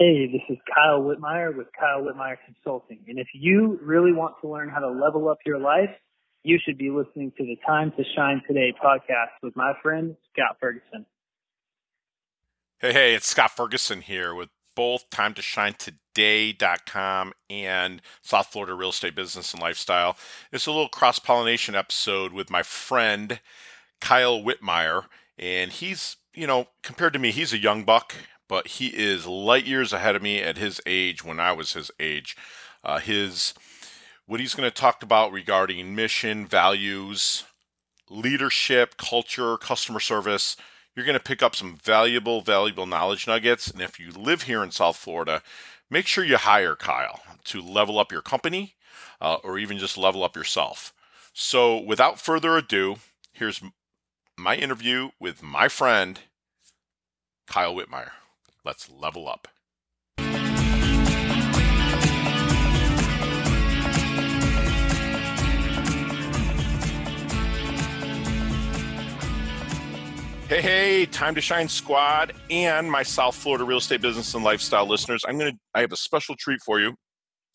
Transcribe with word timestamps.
Hey, 0.00 0.28
this 0.32 0.40
is 0.48 0.56
Kyle 0.74 1.02
Whitmire 1.02 1.54
with 1.54 1.66
Kyle 1.78 2.00
Whitmire 2.00 2.38
Consulting. 2.46 3.00
And 3.06 3.18
if 3.18 3.26
you 3.34 3.78
really 3.82 4.14
want 4.14 4.34
to 4.40 4.48
learn 4.48 4.70
how 4.70 4.78
to 4.78 4.88
level 4.88 5.28
up 5.28 5.36
your 5.44 5.58
life, 5.58 5.90
you 6.42 6.58
should 6.64 6.78
be 6.78 6.88
listening 6.88 7.32
to 7.36 7.44
the 7.44 7.58
Time 7.66 7.92
to 7.98 8.04
Shine 8.16 8.40
Today 8.48 8.72
podcast 8.82 9.32
with 9.42 9.54
my 9.56 9.74
friend 9.82 10.16
Scott 10.32 10.56
Ferguson. 10.58 11.04
Hey, 12.78 12.94
hey, 12.94 13.14
it's 13.14 13.26
Scott 13.26 13.50
Ferguson 13.54 14.00
here 14.00 14.34
with 14.34 14.48
both 14.74 15.10
Time 15.10 15.34
to 15.34 15.42
Shine 15.42 15.74
Today.com 15.74 17.34
and 17.50 18.00
South 18.22 18.46
Florida 18.46 18.72
Real 18.72 18.88
Estate 18.88 19.14
Business 19.14 19.52
and 19.52 19.60
Lifestyle. 19.60 20.16
It's 20.50 20.66
a 20.66 20.70
little 20.70 20.88
cross 20.88 21.18
pollination 21.18 21.74
episode 21.74 22.32
with 22.32 22.48
my 22.48 22.62
friend 22.62 23.38
Kyle 24.00 24.40
Whitmire. 24.40 25.08
And 25.38 25.70
he's, 25.70 26.16
you 26.32 26.46
know, 26.46 26.68
compared 26.82 27.12
to 27.12 27.18
me, 27.18 27.32
he's 27.32 27.52
a 27.52 27.58
young 27.58 27.84
buck 27.84 28.14
but 28.50 28.66
he 28.66 28.88
is 28.88 29.28
light 29.28 29.64
years 29.64 29.92
ahead 29.92 30.16
of 30.16 30.22
me 30.22 30.42
at 30.42 30.58
his 30.58 30.80
age 30.84 31.24
when 31.24 31.38
I 31.38 31.52
was 31.52 31.74
his 31.74 31.92
age. 32.00 32.36
Uh, 32.82 32.98
his 32.98 33.54
what 34.26 34.40
he's 34.40 34.54
going 34.56 34.68
to 34.68 34.74
talk 34.76 35.04
about 35.04 35.30
regarding 35.30 35.94
mission, 35.94 36.46
values, 36.46 37.44
leadership, 38.10 38.96
culture, 38.96 39.56
customer 39.56 40.00
service. 40.00 40.56
You're 40.96 41.06
going 41.06 41.18
to 41.18 41.22
pick 41.22 41.44
up 41.44 41.54
some 41.54 41.76
valuable, 41.76 42.40
valuable 42.40 42.86
knowledge 42.86 43.28
nuggets. 43.28 43.70
And 43.70 43.80
if 43.80 44.00
you 44.00 44.10
live 44.10 44.42
here 44.42 44.64
in 44.64 44.72
South 44.72 44.96
Florida, 44.96 45.42
make 45.88 46.08
sure 46.08 46.24
you 46.24 46.36
hire 46.36 46.74
Kyle 46.74 47.20
to 47.44 47.62
level 47.62 48.00
up 48.00 48.10
your 48.10 48.22
company 48.22 48.74
uh, 49.20 49.36
or 49.44 49.58
even 49.60 49.78
just 49.78 49.96
level 49.96 50.24
up 50.24 50.34
yourself. 50.34 50.92
So, 51.32 51.80
without 51.80 52.18
further 52.18 52.56
ado, 52.56 52.96
here's 53.32 53.62
my 54.36 54.56
interview 54.56 55.10
with 55.20 55.40
my 55.40 55.68
friend, 55.68 56.18
Kyle 57.46 57.74
Whitmire. 57.76 58.10
Let's 58.64 58.90
level 58.90 59.28
up. 59.28 59.48
Hey, 70.48 70.60
hey, 70.62 71.06
time 71.06 71.36
to 71.36 71.40
shine 71.40 71.68
squad 71.68 72.32
and 72.50 72.90
my 72.90 73.04
South 73.04 73.36
Florida 73.36 73.62
real 73.62 73.78
estate 73.78 74.02
business 74.02 74.34
and 74.34 74.42
lifestyle 74.42 74.84
listeners. 74.84 75.24
I'm 75.26 75.38
going 75.38 75.52
to 75.52 75.58
I 75.74 75.80
have 75.80 75.92
a 75.92 75.96
special 75.96 76.34
treat 76.36 76.60
for 76.66 76.80
you. 76.80 76.96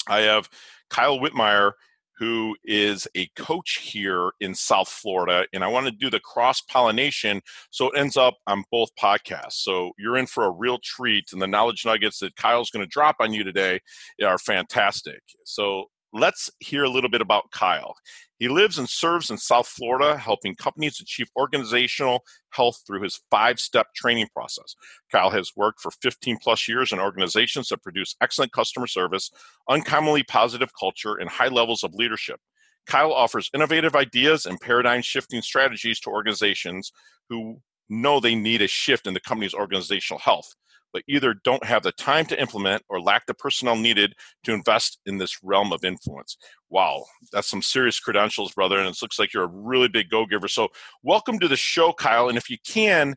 I 0.07 0.21
have 0.21 0.49
Kyle 0.89 1.19
Whitmire 1.19 1.73
who 2.17 2.55
is 2.63 3.07
a 3.15 3.27
coach 3.35 3.79
here 3.83 4.31
in 4.39 4.55
South 4.55 4.87
Florida, 4.87 5.45
and 5.53 5.63
I 5.63 5.67
want 5.67 5.85
to 5.85 5.91
do 5.91 6.09
the 6.09 6.19
cross 6.19 6.61
pollination 6.61 7.41
so 7.71 7.89
it 7.89 7.97
ends 7.97 8.17
up 8.17 8.35
on 8.47 8.63
both 8.71 8.89
podcasts. 8.99 9.53
So 9.53 9.91
you're 9.97 10.17
in 10.17 10.27
for 10.27 10.45
a 10.45 10.51
real 10.51 10.79
treat, 10.83 11.31
and 11.33 11.41
the 11.41 11.47
knowledge 11.47 11.85
nuggets 11.85 12.19
that 12.19 12.35
Kyle's 12.35 12.69
going 12.69 12.85
to 12.85 12.89
drop 12.89 13.17
on 13.19 13.33
you 13.33 13.43
today 13.43 13.79
are 14.23 14.37
fantastic. 14.37 15.21
So 15.45 15.85
let's 16.15 16.49
hear 16.59 16.85
a 16.85 16.89
little 16.89 17.09
bit 17.09 17.21
about 17.21 17.51
Kyle. 17.51 17.95
He 18.39 18.47
lives 18.47 18.79
and 18.79 18.89
serves 18.89 19.29
in 19.29 19.37
South 19.37 19.67
Florida, 19.67 20.17
helping 20.17 20.55
companies 20.55 20.99
achieve 20.99 21.27
organizational 21.37 22.23
health 22.51 22.81
through 22.87 23.03
his 23.03 23.19
five 23.29 23.59
step 23.59 23.87
training 23.95 24.27
process. 24.33 24.75
Kyle 25.11 25.29
has 25.29 25.51
worked 25.55 25.81
for 25.81 25.91
15 26.01 26.37
plus 26.41 26.67
years 26.67 26.91
in 26.91 26.99
organizations 26.99 27.67
that 27.69 27.83
produce 27.83 28.15
excellent 28.21 28.53
customer 28.53 28.87
service, 28.87 29.29
uncommonly 29.69 30.23
positive 30.23 30.69
culture, 30.79 31.15
and 31.15 31.29
high 31.29 31.49
levels 31.49 31.83
of 31.83 31.93
leadership. 31.93 32.39
Kyle 32.87 33.13
offers 33.13 33.49
innovative 33.53 33.95
ideas 33.95 34.45
and 34.45 34.59
paradigm 34.61 35.01
shifting 35.01 35.41
strategies 35.41 35.99
to 36.01 36.09
organizations 36.09 36.91
who 37.29 37.59
know 37.89 38.19
they 38.19 38.35
need 38.35 38.61
a 38.61 38.67
shift 38.67 39.05
in 39.05 39.13
the 39.13 39.19
company's 39.19 39.53
organizational 39.53 40.19
health 40.19 40.55
but 40.95 41.03
either 41.09 41.33
don't 41.33 41.65
have 41.65 41.83
the 41.83 41.91
time 41.91 42.25
to 42.25 42.39
implement 42.39 42.81
or 42.87 43.01
lack 43.01 43.25
the 43.25 43.33
personnel 43.33 43.75
needed 43.75 44.13
to 44.45 44.53
invest 44.53 44.97
in 45.05 45.17
this 45.17 45.43
realm 45.43 45.73
of 45.73 45.83
influence. 45.83 46.37
Wow, 46.69 47.03
that's 47.33 47.49
some 47.49 47.61
serious 47.61 47.99
credentials, 47.99 48.53
brother. 48.53 48.79
And 48.79 48.87
it 48.87 48.97
looks 49.01 49.19
like 49.19 49.33
you're 49.33 49.43
a 49.43 49.51
really 49.53 49.89
big 49.89 50.09
go 50.09 50.25
giver. 50.25 50.47
So, 50.47 50.69
welcome 51.03 51.37
to 51.39 51.49
the 51.49 51.57
show, 51.57 51.91
Kyle. 51.91 52.29
And 52.29 52.37
if 52.37 52.49
you 52.49 52.55
can, 52.65 53.15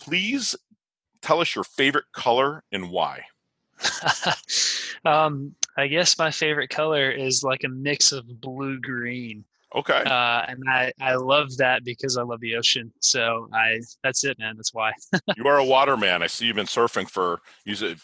please 0.00 0.56
tell 1.20 1.42
us 1.42 1.54
your 1.54 1.64
favorite 1.64 2.06
color 2.14 2.64
and 2.72 2.88
why. 2.88 3.24
um, 5.04 5.54
I 5.76 5.86
guess 5.86 6.16
my 6.16 6.30
favorite 6.30 6.70
color 6.70 7.10
is 7.10 7.44
like 7.44 7.62
a 7.64 7.68
mix 7.68 8.10
of 8.10 8.40
blue 8.40 8.80
green. 8.80 9.44
Okay. 9.74 10.02
Uh, 10.04 10.42
and 10.48 10.62
I, 10.68 10.92
I 11.00 11.16
love 11.16 11.56
that 11.58 11.84
because 11.84 12.16
I 12.16 12.22
love 12.22 12.40
the 12.40 12.56
ocean. 12.56 12.90
So 13.00 13.48
I 13.52 13.80
that's 14.02 14.24
it, 14.24 14.38
man. 14.38 14.56
That's 14.56 14.72
why. 14.72 14.92
you 15.36 15.46
are 15.46 15.58
a 15.58 15.64
waterman. 15.64 16.22
I 16.22 16.26
see 16.26 16.46
you've 16.46 16.56
been 16.56 16.66
surfing 16.66 17.08
for 17.08 17.40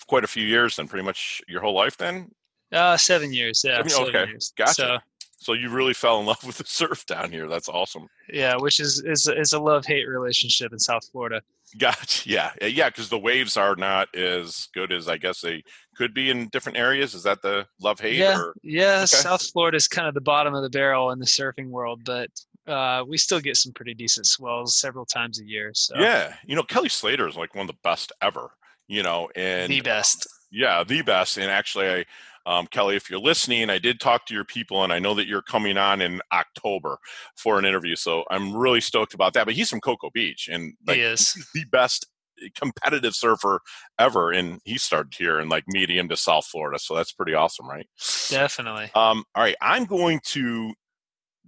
quite 0.06 0.24
a 0.24 0.28
few 0.28 0.44
years, 0.44 0.78
and 0.78 0.88
pretty 0.88 1.04
much 1.04 1.40
your 1.48 1.60
whole 1.60 1.74
life. 1.74 1.96
Then. 1.96 2.30
Uh, 2.72 2.96
seven 2.96 3.32
years. 3.32 3.62
Yeah. 3.64 3.76
Seven, 3.76 3.90
seven 3.90 4.08
okay. 4.08 4.30
Years. 4.30 4.52
Gotcha. 4.56 4.72
So, 4.74 4.98
so 5.38 5.52
you 5.52 5.68
really 5.70 5.94
fell 5.94 6.20
in 6.20 6.26
love 6.26 6.42
with 6.44 6.58
the 6.58 6.64
surf 6.66 7.06
down 7.06 7.30
here. 7.30 7.48
That's 7.48 7.68
awesome. 7.68 8.08
Yeah, 8.32 8.56
which 8.56 8.80
is 8.80 9.02
is 9.06 9.28
is 9.28 9.52
a 9.52 9.58
love 9.58 9.86
hate 9.86 10.08
relationship 10.08 10.72
in 10.72 10.78
South 10.78 11.06
Florida. 11.12 11.40
Gotcha. 11.78 12.28
Yeah, 12.28 12.52
yeah, 12.60 12.88
because 12.88 13.08
the 13.08 13.18
waves 13.18 13.56
are 13.56 13.76
not 13.76 14.14
as 14.14 14.68
good 14.74 14.92
as 14.92 15.08
I 15.08 15.16
guess 15.16 15.40
they 15.40 15.62
could 15.94 16.14
be 16.14 16.30
in 16.30 16.48
different 16.48 16.78
areas. 16.78 17.14
Is 17.14 17.22
that 17.24 17.42
the 17.42 17.66
love 17.80 18.00
hate? 18.00 18.16
Yeah, 18.16 18.38
or? 18.38 18.54
yeah. 18.62 18.96
Okay. 18.98 19.06
South 19.06 19.44
Florida 19.50 19.76
is 19.76 19.88
kind 19.88 20.08
of 20.08 20.14
the 20.14 20.20
bottom 20.20 20.54
of 20.54 20.62
the 20.62 20.70
barrel 20.70 21.10
in 21.10 21.18
the 21.18 21.26
surfing 21.26 21.70
world, 21.70 22.02
but 22.04 22.30
uh, 22.66 23.04
we 23.06 23.16
still 23.16 23.40
get 23.40 23.56
some 23.56 23.72
pretty 23.72 23.94
decent 23.94 24.26
swells 24.26 24.76
several 24.76 25.06
times 25.06 25.40
a 25.40 25.44
year. 25.44 25.72
So 25.74 25.94
yeah, 25.98 26.34
you 26.46 26.56
know, 26.56 26.62
Kelly 26.62 26.88
Slater 26.88 27.28
is 27.28 27.36
like 27.36 27.54
one 27.54 27.62
of 27.62 27.68
the 27.68 27.80
best 27.82 28.12
ever. 28.20 28.50
You 28.86 29.02
know, 29.02 29.30
and 29.34 29.70
the 29.72 29.80
best. 29.80 30.26
Um, 30.26 30.48
yeah, 30.52 30.84
the 30.84 31.02
best. 31.02 31.38
And 31.38 31.50
actually, 31.50 31.88
I 31.88 32.04
um, 32.46 32.66
Kelly, 32.66 32.96
if 32.96 33.08
you're 33.08 33.20
listening, 33.20 33.70
I 33.70 33.78
did 33.78 34.00
talk 34.00 34.26
to 34.26 34.34
your 34.34 34.44
people, 34.44 34.84
and 34.84 34.92
I 34.92 34.98
know 34.98 35.14
that 35.14 35.26
you're 35.26 35.42
coming 35.42 35.78
on 35.78 36.02
in 36.02 36.20
October 36.32 36.98
for 37.36 37.58
an 37.58 37.64
interview. 37.64 37.96
So 37.96 38.24
I'm 38.30 38.54
really 38.54 38.80
stoked 38.80 39.14
about 39.14 39.32
that. 39.34 39.46
But 39.46 39.54
he's 39.54 39.70
from 39.70 39.80
Cocoa 39.80 40.10
Beach, 40.12 40.48
and 40.52 40.74
like, 40.86 40.96
he 40.96 41.02
is 41.02 41.48
the 41.54 41.64
best 41.72 42.06
competitive 42.54 43.14
surfer 43.14 43.60
ever 43.98 44.32
and 44.32 44.60
he 44.64 44.78
started 44.78 45.14
here 45.16 45.38
and 45.38 45.50
like 45.50 45.64
medium 45.68 46.08
to 46.08 46.16
south 46.16 46.46
florida 46.46 46.78
so 46.78 46.94
that's 46.94 47.12
pretty 47.12 47.34
awesome 47.34 47.68
right? 47.68 47.86
Definitely. 48.28 48.90
Um 48.94 49.24
all 49.34 49.42
right 49.42 49.56
i'm 49.60 49.84
going 49.84 50.20
to 50.24 50.72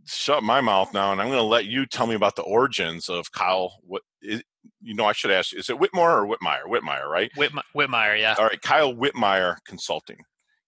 shut 0.05 0.43
my 0.43 0.61
mouth 0.61 0.93
now 0.95 1.13
and 1.13 1.21
i'm 1.21 1.29
going 1.29 1.39
to 1.39 1.43
let 1.43 1.67
you 1.67 1.87
tell 1.87 2.07
me 2.07 2.15
about 2.15 2.37
the 2.37 2.43
origins 2.43 3.09
of 3.09 3.33
kyle 3.33 3.75
what 3.83 4.03
is, 4.23 4.43
you 4.81 4.95
know 4.95 5.05
i 5.05 5.13
should 5.13 5.31
ask 5.31 5.55
is 5.55 5.69
it 5.69 5.79
whitmore 5.79 6.23
or 6.23 6.27
whitmire? 6.27 6.65
Whitmire 6.67 7.09
right? 7.09 7.31
Whitmire, 7.37 7.63
whitmire 7.75 8.21
yeah. 8.21 8.35
All 8.39 8.47
right 8.47 8.61
kyle 8.63 8.95
whitmire 8.95 9.57
consulting. 9.67 10.19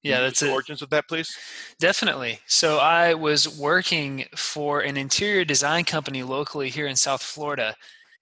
Yeah, 0.03 0.21
that's 0.21 0.41
the 0.41 0.53
origins 0.53 0.81
of 0.81 0.91
that, 0.91 1.09
please. 1.09 1.37
Definitely. 1.81 2.39
So 2.47 2.79
I 2.79 3.15
was 3.15 3.59
working 3.59 4.27
for 4.37 4.81
an 4.81 4.97
interior 4.97 5.45
design 5.45 5.85
company 5.85 6.23
locally 6.23 6.71
here 6.71 6.87
in 6.87 6.95
South 6.95 7.23
Florida, 7.23 7.75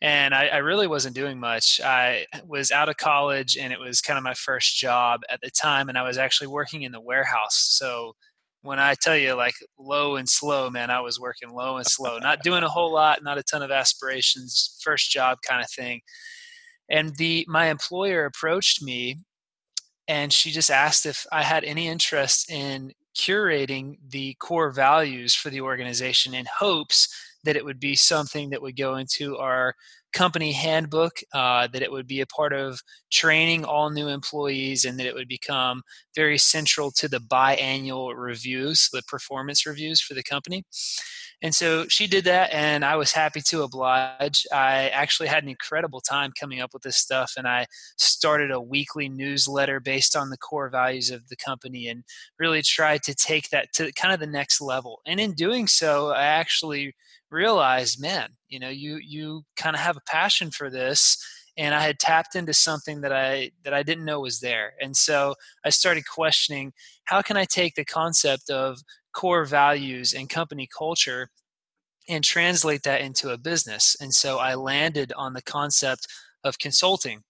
and 0.03 0.35
I, 0.35 0.49
I, 0.49 0.57
really 0.59 0.87
wasn't 0.87 1.15
doing 1.15 1.41
much. 1.41 1.81
I 1.81 2.27
was 2.47 2.71
out 2.71 2.89
of 2.89 2.97
college, 2.99 3.57
and 3.57 3.73
it 3.73 3.81
was 3.81 4.01
kind 4.01 4.19
of 4.19 4.25
my 4.25 4.35
first 4.35 4.77
job 4.77 5.23
at 5.31 5.41
the 5.43 5.51
time, 5.51 5.89
and 5.89 5.97
I 5.97 6.03
was 6.03 6.19
actually 6.19 6.49
working 6.49 6.83
in 6.83 6.93
the 6.93 7.01
warehouse. 7.01 7.57
So 7.79 8.15
when 8.63 8.79
I 8.79 8.95
tell 9.01 9.17
you 9.17 9.35
like 9.35 9.55
low 9.79 10.17
and 10.17 10.29
slow, 10.29 10.69
man, 10.69 10.91
I 10.91 11.01
was 11.01 11.21
working 11.21 11.51
low 11.51 11.77
and 11.77 11.87
slow, 11.87 12.19
not 12.19 12.43
doing 12.43 12.63
a 12.63 12.69
whole 12.69 12.93
lot, 12.93 13.23
not 13.23 13.39
a 13.39 13.43
ton 13.43 13.63
of 13.63 13.71
aspirations, 13.71 14.79
first 14.83 15.11
job 15.11 15.39
kind 15.47 15.63
of 15.63 15.71
thing. 15.71 16.01
And 16.91 17.15
the 17.17 17.45
my 17.49 17.67
employer 17.67 18.25
approached 18.25 18.83
me 18.83 19.19
and 20.09 20.33
she 20.33 20.51
just 20.51 20.71
asked 20.71 21.07
if 21.07 21.27
I 21.33 21.43
had 21.43 21.65
any 21.65 21.89
interest 21.89 22.51
in 22.51 22.93
curating 23.17 23.97
the 24.09 24.35
core 24.35 24.71
values 24.71 25.35
for 25.35 25.51
the 25.51 25.61
organization 25.61 26.35
in 26.35 26.47
hopes 26.59 27.09
that 27.47 27.57
it 27.57 27.65
would 27.65 27.81
be 27.81 27.97
something 27.97 28.51
that 28.51 28.61
would 28.61 28.77
go 28.77 28.97
into 28.97 29.39
our 29.39 29.75
company 30.13 30.53
handbook, 30.53 31.19
uh, 31.35 31.67
that 31.69 31.83
it 31.83 31.93
would 31.93 32.07
be 32.07 32.21
a 32.21 32.27
part 32.27 32.53
of 32.53 32.81
training 33.11 33.65
all 33.65 33.91
new 33.91 34.09
employees, 34.09 34.85
and 34.85 34.99
that 34.99 35.07
it 35.07 35.15
would 35.15 35.29
become 35.29 35.83
very 36.15 36.39
central 36.39 36.91
to 36.91 37.09
the 37.09 37.19
biannual 37.19 38.15
reviews, 38.17 38.89
the 38.93 39.03
performance 39.09 39.67
reviews 39.67 40.01
for 40.01 40.15
the 40.15 40.23
company. 40.23 40.65
And 41.43 41.55
so 41.55 41.87
she 41.89 42.07
did 42.07 42.25
that, 42.25 42.51
and 42.51 42.83
I 42.83 42.97
was 42.97 43.13
happy 43.13 43.43
to 43.43 43.63
oblige. 43.63 44.47
I 44.51 44.89
actually 44.89 45.29
had 45.29 45.43
an 45.43 45.51
incredible 45.51 46.01
time 46.01 46.33
coming 46.39 46.63
up 46.63 46.71
with 46.73 46.83
this 46.83 46.97
stuff, 46.97 47.35
and 47.37 47.47
I 47.47 47.67
started 47.99 48.51
a 48.51 48.61
weekly 48.61 49.11
newsletter 49.11 49.79
based 49.79 50.17
on 50.17 50.31
the 50.31 50.39
core 50.39 50.71
values 50.71 51.11
of 51.11 51.29
the 51.29 51.37
company 51.37 51.89
and 51.89 52.05
really 52.39 52.63
tried 52.63 53.03
to 53.03 53.15
take 53.15 53.51
that 53.51 53.75
to 53.75 53.93
kind 53.93 54.15
of 54.15 54.21
the 54.21 54.27
next 54.27 54.63
level. 54.63 55.03
And 55.05 55.21
in 55.21 55.35
doing 55.35 55.67
so, 55.67 56.09
I 56.09 56.25
actually 56.25 56.95
realized, 57.31 58.01
man, 58.01 58.31
you 58.49 58.59
know, 58.59 58.69
you 58.69 58.99
you 59.03 59.43
kind 59.57 59.77
of 59.77 59.81
have 59.81 59.97
a 59.97 60.11
passion 60.11 60.51
for 60.51 60.71
this 60.71 61.19
and 61.59 61.75
I 61.75 61.81
had 61.81 61.99
tapped 61.99 62.35
into 62.35 62.53
something 62.53 63.01
that 63.01 63.13
I 63.13 63.51
that 63.65 63.73
I 63.75 63.83
didn't 63.83 64.05
know 64.05 64.21
was 64.21 64.41
there. 64.41 64.75
And 64.81 64.97
so 64.97 65.35
I 65.65 65.71
started 65.71 66.05
questioning 66.07 66.73
how 67.05 67.23
can 67.23 67.37
I 67.37 67.45
take 67.45 67.75
the 67.75 67.85
concept 67.85 68.51
of 68.51 68.79
core 69.15 69.45
values 69.45 70.13
and 70.13 70.29
company 70.29 70.69
culture 70.77 71.31
and 72.09 72.23
translate 72.23 72.83
that 72.85 73.01
into 73.01 73.31
a 73.31 73.39
business. 73.39 73.97
And 74.01 74.15
so 74.15 74.39
I 74.39 74.55
landed 74.55 75.13
on 75.17 75.33
the 75.33 75.43
concept 75.43 76.07
of 76.45 76.59
consulting. 76.59 77.23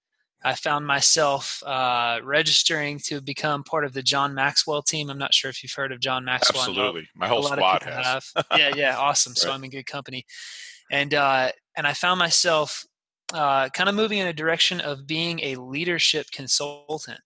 I 0.46 0.54
found 0.54 0.86
myself 0.86 1.60
uh, 1.66 2.20
registering 2.22 3.00
to 3.06 3.20
become 3.20 3.64
part 3.64 3.84
of 3.84 3.92
the 3.92 4.02
John 4.02 4.32
Maxwell 4.32 4.80
team. 4.80 5.10
I'm 5.10 5.18
not 5.18 5.34
sure 5.34 5.50
if 5.50 5.60
you've 5.60 5.72
heard 5.72 5.90
of 5.90 5.98
John 5.98 6.24
Maxwell. 6.24 6.62
Absolutely, 6.62 7.08
my 7.16 7.26
whole 7.26 7.42
squad 7.42 7.82
has. 7.82 8.32
yeah, 8.56 8.70
yeah, 8.76 8.96
awesome. 8.96 9.32
right. 9.32 9.38
So 9.38 9.50
I'm 9.50 9.64
in 9.64 9.70
good 9.70 9.86
company, 9.86 10.24
and 10.88 11.12
uh, 11.14 11.50
and 11.76 11.84
I 11.84 11.94
found 11.94 12.20
myself 12.20 12.86
uh, 13.34 13.70
kind 13.70 13.88
of 13.88 13.96
moving 13.96 14.18
in 14.18 14.28
a 14.28 14.32
direction 14.32 14.80
of 14.80 15.04
being 15.04 15.40
a 15.40 15.56
leadership 15.56 16.26
consultant. 16.30 17.18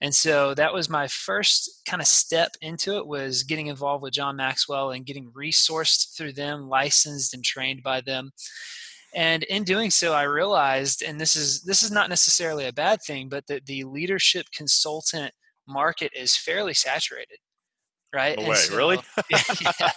And 0.00 0.14
so 0.14 0.54
that 0.54 0.72
was 0.72 0.88
my 0.88 1.08
first 1.08 1.82
kind 1.84 2.00
of 2.00 2.06
step 2.06 2.52
into 2.62 2.96
it 2.98 3.08
was 3.08 3.42
getting 3.42 3.66
involved 3.66 4.04
with 4.04 4.12
John 4.12 4.36
Maxwell 4.36 4.92
and 4.92 5.04
getting 5.04 5.32
resourced 5.32 6.16
through 6.16 6.34
them, 6.34 6.68
licensed 6.68 7.34
and 7.34 7.42
trained 7.42 7.82
by 7.82 8.02
them. 8.02 8.30
And 9.14 9.42
in 9.44 9.64
doing 9.64 9.90
so, 9.90 10.12
I 10.12 10.24
realized, 10.24 11.02
and 11.02 11.20
this 11.20 11.34
is 11.34 11.62
this 11.62 11.82
is 11.82 11.90
not 11.90 12.08
necessarily 12.08 12.66
a 12.66 12.72
bad 12.72 13.00
thing, 13.06 13.28
but 13.28 13.46
that 13.46 13.66
the 13.66 13.84
leadership 13.84 14.46
consultant 14.54 15.32
market 15.66 16.12
is 16.14 16.36
fairly 16.36 16.74
saturated 16.74 17.38
right? 18.12 18.38
No 18.38 18.48
way, 18.48 18.54
so, 18.54 18.76
really? 18.76 18.98
yeah. 19.30 19.90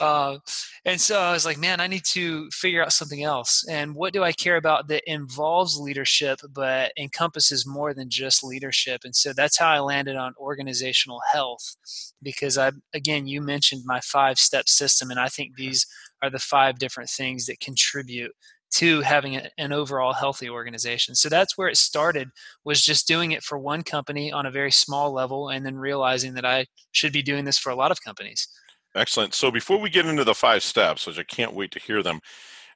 Uh, 0.00 0.38
and 0.84 1.00
so 1.00 1.18
I 1.18 1.32
was 1.32 1.44
like, 1.44 1.58
man, 1.58 1.80
I 1.80 1.86
need 1.86 2.04
to 2.06 2.48
figure 2.50 2.82
out 2.82 2.92
something 2.92 3.24
else. 3.24 3.64
And 3.68 3.94
what 3.94 4.12
do 4.12 4.22
I 4.22 4.32
care 4.32 4.56
about 4.56 4.88
that 4.88 5.10
involves 5.10 5.76
leadership 5.76 6.40
but 6.52 6.92
encompasses 6.96 7.66
more 7.66 7.94
than 7.94 8.10
just 8.10 8.44
leadership? 8.44 9.00
And 9.04 9.14
so 9.14 9.32
that's 9.32 9.58
how 9.58 9.68
I 9.68 9.80
landed 9.80 10.16
on 10.16 10.34
organizational 10.38 11.20
health, 11.32 11.76
because 12.22 12.56
I, 12.58 12.72
again, 12.94 13.26
you 13.26 13.42
mentioned 13.42 13.82
my 13.84 14.00
five 14.00 14.38
step 14.38 14.68
system, 14.68 15.10
and 15.10 15.18
I 15.18 15.28
think 15.28 15.56
these 15.56 15.86
are 16.22 16.30
the 16.30 16.38
five 16.38 16.78
different 16.78 17.10
things 17.10 17.46
that 17.46 17.60
contribute 17.60 18.32
to 18.70 19.00
having 19.00 19.36
a, 19.36 19.48
an 19.56 19.72
overall 19.72 20.12
healthy 20.12 20.48
organization. 20.48 21.14
So 21.14 21.28
that's 21.28 21.56
where 21.56 21.68
it 21.68 21.76
started 21.76 22.28
was 22.64 22.82
just 22.82 23.06
doing 23.06 23.32
it 23.32 23.42
for 23.42 23.58
one 23.58 23.82
company 23.82 24.30
on 24.30 24.46
a 24.46 24.50
very 24.50 24.70
small 24.70 25.12
level 25.12 25.48
and 25.48 25.64
then 25.64 25.76
realizing 25.76 26.34
that 26.34 26.44
I 26.44 26.66
should 26.92 27.12
be 27.12 27.22
doing 27.22 27.44
this 27.44 27.58
for 27.58 27.70
a 27.70 27.76
lot 27.76 27.90
of 27.90 28.02
companies. 28.02 28.46
Excellent. 28.94 29.34
So 29.34 29.50
before 29.50 29.78
we 29.78 29.90
get 29.90 30.06
into 30.06 30.24
the 30.24 30.34
five 30.34 30.62
steps, 30.62 31.06
which 31.06 31.18
I 31.18 31.22
can't 31.22 31.54
wait 31.54 31.70
to 31.72 31.78
hear 31.78 32.02
them, 32.02 32.20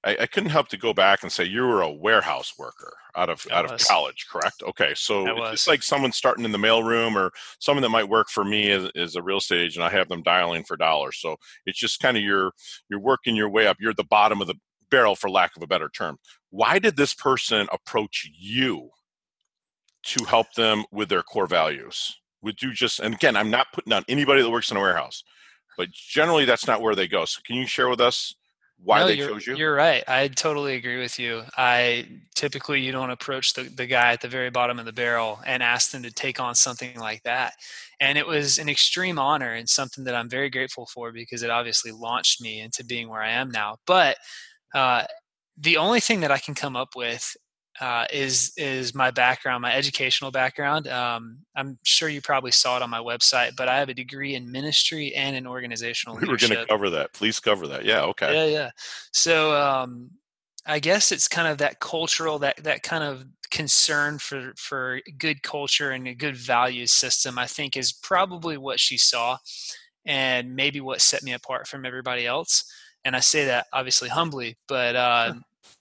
I, 0.04 0.16
I 0.22 0.26
couldn't 0.26 0.50
help 0.50 0.68
to 0.68 0.76
go 0.76 0.92
back 0.92 1.22
and 1.22 1.30
say 1.30 1.44
you 1.44 1.62
were 1.62 1.82
a 1.82 1.92
warehouse 1.92 2.54
worker 2.58 2.94
out 3.14 3.30
of 3.30 3.46
out 3.50 3.64
of 3.64 3.78
college, 3.86 4.26
correct? 4.30 4.62
Okay, 4.62 4.92
so 4.94 5.24
it's 5.52 5.68
like 5.68 5.82
someone 5.82 6.12
starting 6.12 6.44
in 6.44 6.52
the 6.52 6.58
mailroom 6.58 7.14
or 7.14 7.30
someone 7.60 7.82
that 7.82 7.90
might 7.90 8.08
work 8.08 8.28
for 8.28 8.44
me 8.44 8.70
as, 8.70 8.90
as 8.96 9.16
a 9.16 9.22
real 9.22 9.38
estate 9.38 9.60
agent. 9.60 9.84
I 9.84 9.90
have 9.90 10.08
them 10.08 10.22
dialing 10.22 10.64
for 10.64 10.76
dollars, 10.76 11.18
so 11.20 11.36
it's 11.66 11.78
just 11.78 12.00
kind 12.00 12.16
of 12.16 12.22
you're 12.22 12.52
you're 12.88 13.00
working 13.00 13.36
your 13.36 13.48
way 13.48 13.66
up. 13.66 13.76
You're 13.80 13.90
at 13.90 13.96
the 13.96 14.04
bottom 14.04 14.40
of 14.40 14.46
the 14.46 14.56
barrel 14.90 15.16
for 15.16 15.30
lack 15.30 15.56
of 15.56 15.62
a 15.62 15.66
better 15.66 15.88
term 15.88 16.18
why 16.52 16.78
did 16.78 16.96
this 16.96 17.14
person 17.14 17.66
approach 17.72 18.30
you 18.38 18.90
to 20.04 20.22
help 20.26 20.52
them 20.52 20.84
with 20.92 21.08
their 21.08 21.22
core 21.22 21.46
values 21.46 22.20
would 22.42 22.60
you 22.60 22.72
just 22.72 23.00
and 23.00 23.14
again 23.14 23.34
i'm 23.34 23.50
not 23.50 23.66
putting 23.72 23.92
on 23.92 24.04
anybody 24.06 24.42
that 24.42 24.50
works 24.50 24.70
in 24.70 24.76
a 24.76 24.80
warehouse 24.80 25.24
but 25.78 25.90
generally 25.90 26.44
that's 26.44 26.66
not 26.66 26.82
where 26.82 26.94
they 26.94 27.08
go 27.08 27.24
so 27.24 27.40
can 27.44 27.56
you 27.56 27.66
share 27.66 27.88
with 27.88 28.00
us 28.00 28.34
why 28.84 29.00
no, 29.00 29.06
they 29.06 29.16
chose 29.16 29.46
you? 29.46 29.56
you're 29.56 29.74
right. 29.74 30.02
I 30.08 30.28
totally 30.28 30.74
agree 30.74 31.00
with 31.00 31.18
you. 31.18 31.42
I 31.56 32.08
typically 32.34 32.80
you 32.80 32.90
don't 32.90 33.10
approach 33.10 33.54
the, 33.54 33.62
the 33.62 33.86
guy 33.86 34.12
at 34.12 34.20
the 34.20 34.28
very 34.28 34.50
bottom 34.50 34.78
of 34.78 34.86
the 34.86 34.92
barrel 34.92 35.40
and 35.46 35.62
ask 35.62 35.92
them 35.92 36.02
to 36.02 36.10
take 36.10 36.40
on 36.40 36.54
something 36.54 36.98
like 36.98 37.22
that. 37.22 37.54
And 38.00 38.18
it 38.18 38.26
was 38.26 38.58
an 38.58 38.68
extreme 38.68 39.18
honor 39.18 39.54
and 39.54 39.68
something 39.68 40.04
that 40.04 40.14
i'm 40.16 40.28
very 40.28 40.50
grateful 40.50 40.86
for 40.86 41.12
because 41.12 41.42
it 41.42 41.50
obviously 41.50 41.92
launched 41.92 42.40
me 42.40 42.60
into 42.60 42.84
being 42.84 43.08
where 43.08 43.22
i 43.22 43.30
am 43.30 43.50
now. 43.50 43.76
But 43.86 44.16
uh, 44.74 45.04
the 45.56 45.76
only 45.76 46.00
thing 46.00 46.20
that 46.20 46.30
I 46.30 46.38
can 46.38 46.54
come 46.54 46.76
up 46.76 46.90
with 46.96 47.36
uh, 47.80 48.06
is 48.12 48.52
is 48.56 48.94
my 48.94 49.10
background, 49.10 49.62
my 49.62 49.74
educational 49.74 50.30
background. 50.30 50.86
Um, 50.88 51.38
I'm 51.56 51.78
sure 51.84 52.08
you 52.08 52.20
probably 52.20 52.50
saw 52.50 52.76
it 52.76 52.82
on 52.82 52.90
my 52.90 52.98
website, 52.98 53.56
but 53.56 53.68
I 53.68 53.78
have 53.78 53.88
a 53.88 53.94
degree 53.94 54.34
in 54.34 54.50
ministry 54.50 55.14
and 55.14 55.34
in 55.34 55.46
organizational. 55.46 56.16
We 56.16 56.28
were 56.28 56.36
going 56.36 56.52
to 56.52 56.66
cover 56.66 56.90
that. 56.90 57.12
Please 57.12 57.40
cover 57.40 57.66
that. 57.68 57.84
Yeah. 57.84 58.02
Okay. 58.04 58.34
Yeah. 58.34 58.58
Yeah. 58.58 58.70
So 59.12 59.54
um, 59.54 60.10
I 60.66 60.78
guess 60.78 61.12
it's 61.12 61.28
kind 61.28 61.48
of 61.48 61.58
that 61.58 61.80
cultural 61.80 62.38
that 62.40 62.62
that 62.62 62.82
kind 62.82 63.04
of 63.04 63.24
concern 63.50 64.18
for 64.18 64.52
for 64.56 65.00
good 65.18 65.42
culture 65.42 65.90
and 65.90 66.06
a 66.06 66.14
good 66.14 66.36
value 66.36 66.86
system. 66.86 67.38
I 67.38 67.46
think 67.46 67.76
is 67.76 67.92
probably 67.92 68.58
what 68.58 68.80
she 68.80 68.98
saw, 68.98 69.38
and 70.04 70.54
maybe 70.54 70.80
what 70.80 71.00
set 71.00 71.22
me 71.22 71.32
apart 71.32 71.66
from 71.66 71.86
everybody 71.86 72.26
else 72.26 72.64
and 73.04 73.16
I 73.16 73.20
say 73.20 73.46
that 73.46 73.66
obviously 73.72 74.08
humbly, 74.08 74.56
but 74.68 74.96
uh, 74.96 75.34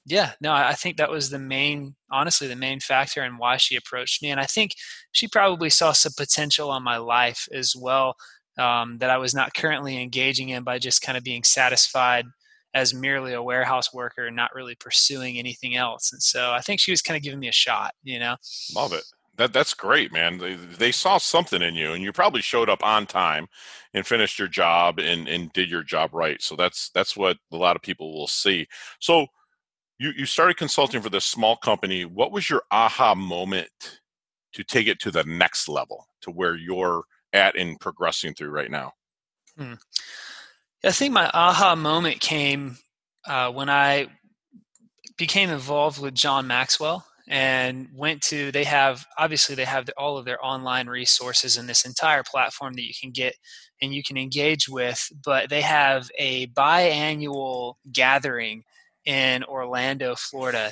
yeah, 0.06 0.32
no, 0.42 0.54
I 0.54 0.74
think 0.74 0.98
that 0.98 1.12
was 1.12 1.30
the 1.30 1.40
main, 1.40 1.96
honestly, 2.12 2.48
the 2.48 2.56
main 2.56 2.80
factor 2.80 3.24
in 3.24 3.38
why 3.38 3.58
she 3.58 3.76
approached 3.76 4.22
me, 4.22 4.32
and 4.32 4.40
I 4.40 4.46
think 4.46 4.76
she 5.12 5.28
probably 5.28 5.70
saw 5.70 5.92
some 5.92 6.14
potential 6.18 6.70
on 6.70 6.84
my 6.84 6.98
life 6.98 7.48
as 7.54 7.76
well 7.76 8.16
um, 8.58 8.98
that 9.00 9.10
I 9.10 9.18
was 9.18 9.34
not 9.34 9.54
currently 9.54 10.02
engaging 10.02 10.50
in 10.50 10.64
by 10.64 10.80
just 10.80 11.02
kind 11.02 11.18
of 11.18 11.24
being 11.24 11.44
satisfied 11.44 12.26
as 12.74 12.94
merely 12.94 13.34
a 13.34 13.44
warehouse 13.44 13.94
worker 13.94 14.28
and 14.28 14.36
not 14.36 14.56
really 14.56 14.76
pursuing 14.76 15.38
anything 15.38 15.76
else. 15.76 16.14
And 16.14 16.22
so 16.22 16.52
I 16.52 16.62
think 16.62 16.80
she 16.80 16.92
was 16.92 17.02
kind 17.02 17.18
of 17.18 17.24
giving 17.24 17.40
me 17.40 17.50
a 17.50 17.54
shot, 17.54 17.94
you 18.04 18.20
know. 18.20 18.36
Love 18.74 18.94
it. 18.94 19.04
That 19.38 19.54
that's 19.54 19.74
great, 19.74 20.12
man. 20.12 20.38
They, 20.38 20.56
they 20.56 20.92
saw 20.92 21.18
something 21.18 21.62
in 21.62 21.74
you, 21.74 21.94
and 21.94 22.04
you 22.04 22.12
probably 22.12 22.42
showed 22.42 22.70
up 22.70 22.84
on 22.84 23.08
time 23.08 23.48
and 23.94 24.06
finished 24.06 24.38
your 24.38 24.50
job 24.50 25.00
and, 25.00 25.28
and 25.28 25.52
did 25.54 25.70
your 25.70 25.84
job 25.84 26.14
right. 26.14 26.42
So 26.42 26.56
that's 26.56 26.90
that's 26.94 27.16
what 27.16 27.38
a 27.52 27.58
lot 27.58 27.76
of 27.76 27.82
people 27.82 28.14
will 28.14 28.28
see. 28.28 28.68
So 29.00 29.28
you 30.02 30.12
you 30.18 30.26
started 30.26 30.58
consulting 30.58 31.00
for 31.00 31.12
this 31.12 31.26
small 31.26 31.56
company. 31.56 32.06
What 32.06 32.32
was 32.32 32.50
your 32.50 32.64
aha 32.72 33.14
moment 33.14 33.70
to 34.54 34.64
take 34.64 34.88
it 34.88 35.00
to 35.02 35.12
the 35.12 35.24
next 35.24 35.70
level, 35.70 36.08
to 36.22 36.32
where 36.32 36.56
you're 36.56 37.04
at 37.34 37.56
and 37.56 37.80
progressing 37.80 38.34
through 38.34 38.50
right 38.50 38.72
now? 38.72 38.94
Hmm. 39.56 39.76
I 40.84 40.92
think 40.92 41.14
my 41.14 41.30
aha 41.32 41.76
moment 41.76 42.20
came 42.20 42.78
uh, 43.28 43.52
when 43.52 43.70
I 43.70 44.08
became 45.20 45.52
involved 45.52 46.02
with 46.02 46.16
John 46.16 46.48
Maxwell 46.48 47.06
and 47.28 47.88
went 47.94 48.24
to 48.24 48.52
they 48.52 48.64
have 48.64 49.06
obviously 49.20 49.54
they 49.54 49.66
have 49.66 49.88
all 49.98 50.18
of 50.18 50.26
their 50.26 50.44
online 50.44 50.88
resources 50.88 51.58
and 51.58 51.70
this 51.70 51.86
entire 51.86 52.24
platform 52.24 52.74
that 52.74 52.88
you 52.88 52.94
can 53.00 53.12
get 53.12 53.36
and 53.84 53.94
you 53.94 54.02
can 54.02 54.18
engage 54.18 54.68
with 54.68 55.08
but 55.24 55.48
they 55.50 55.62
have 55.62 56.10
a 56.18 56.48
biannual 56.48 57.76
gathering 57.92 58.64
in 59.06 59.44
Orlando 59.44 60.16
Florida 60.16 60.72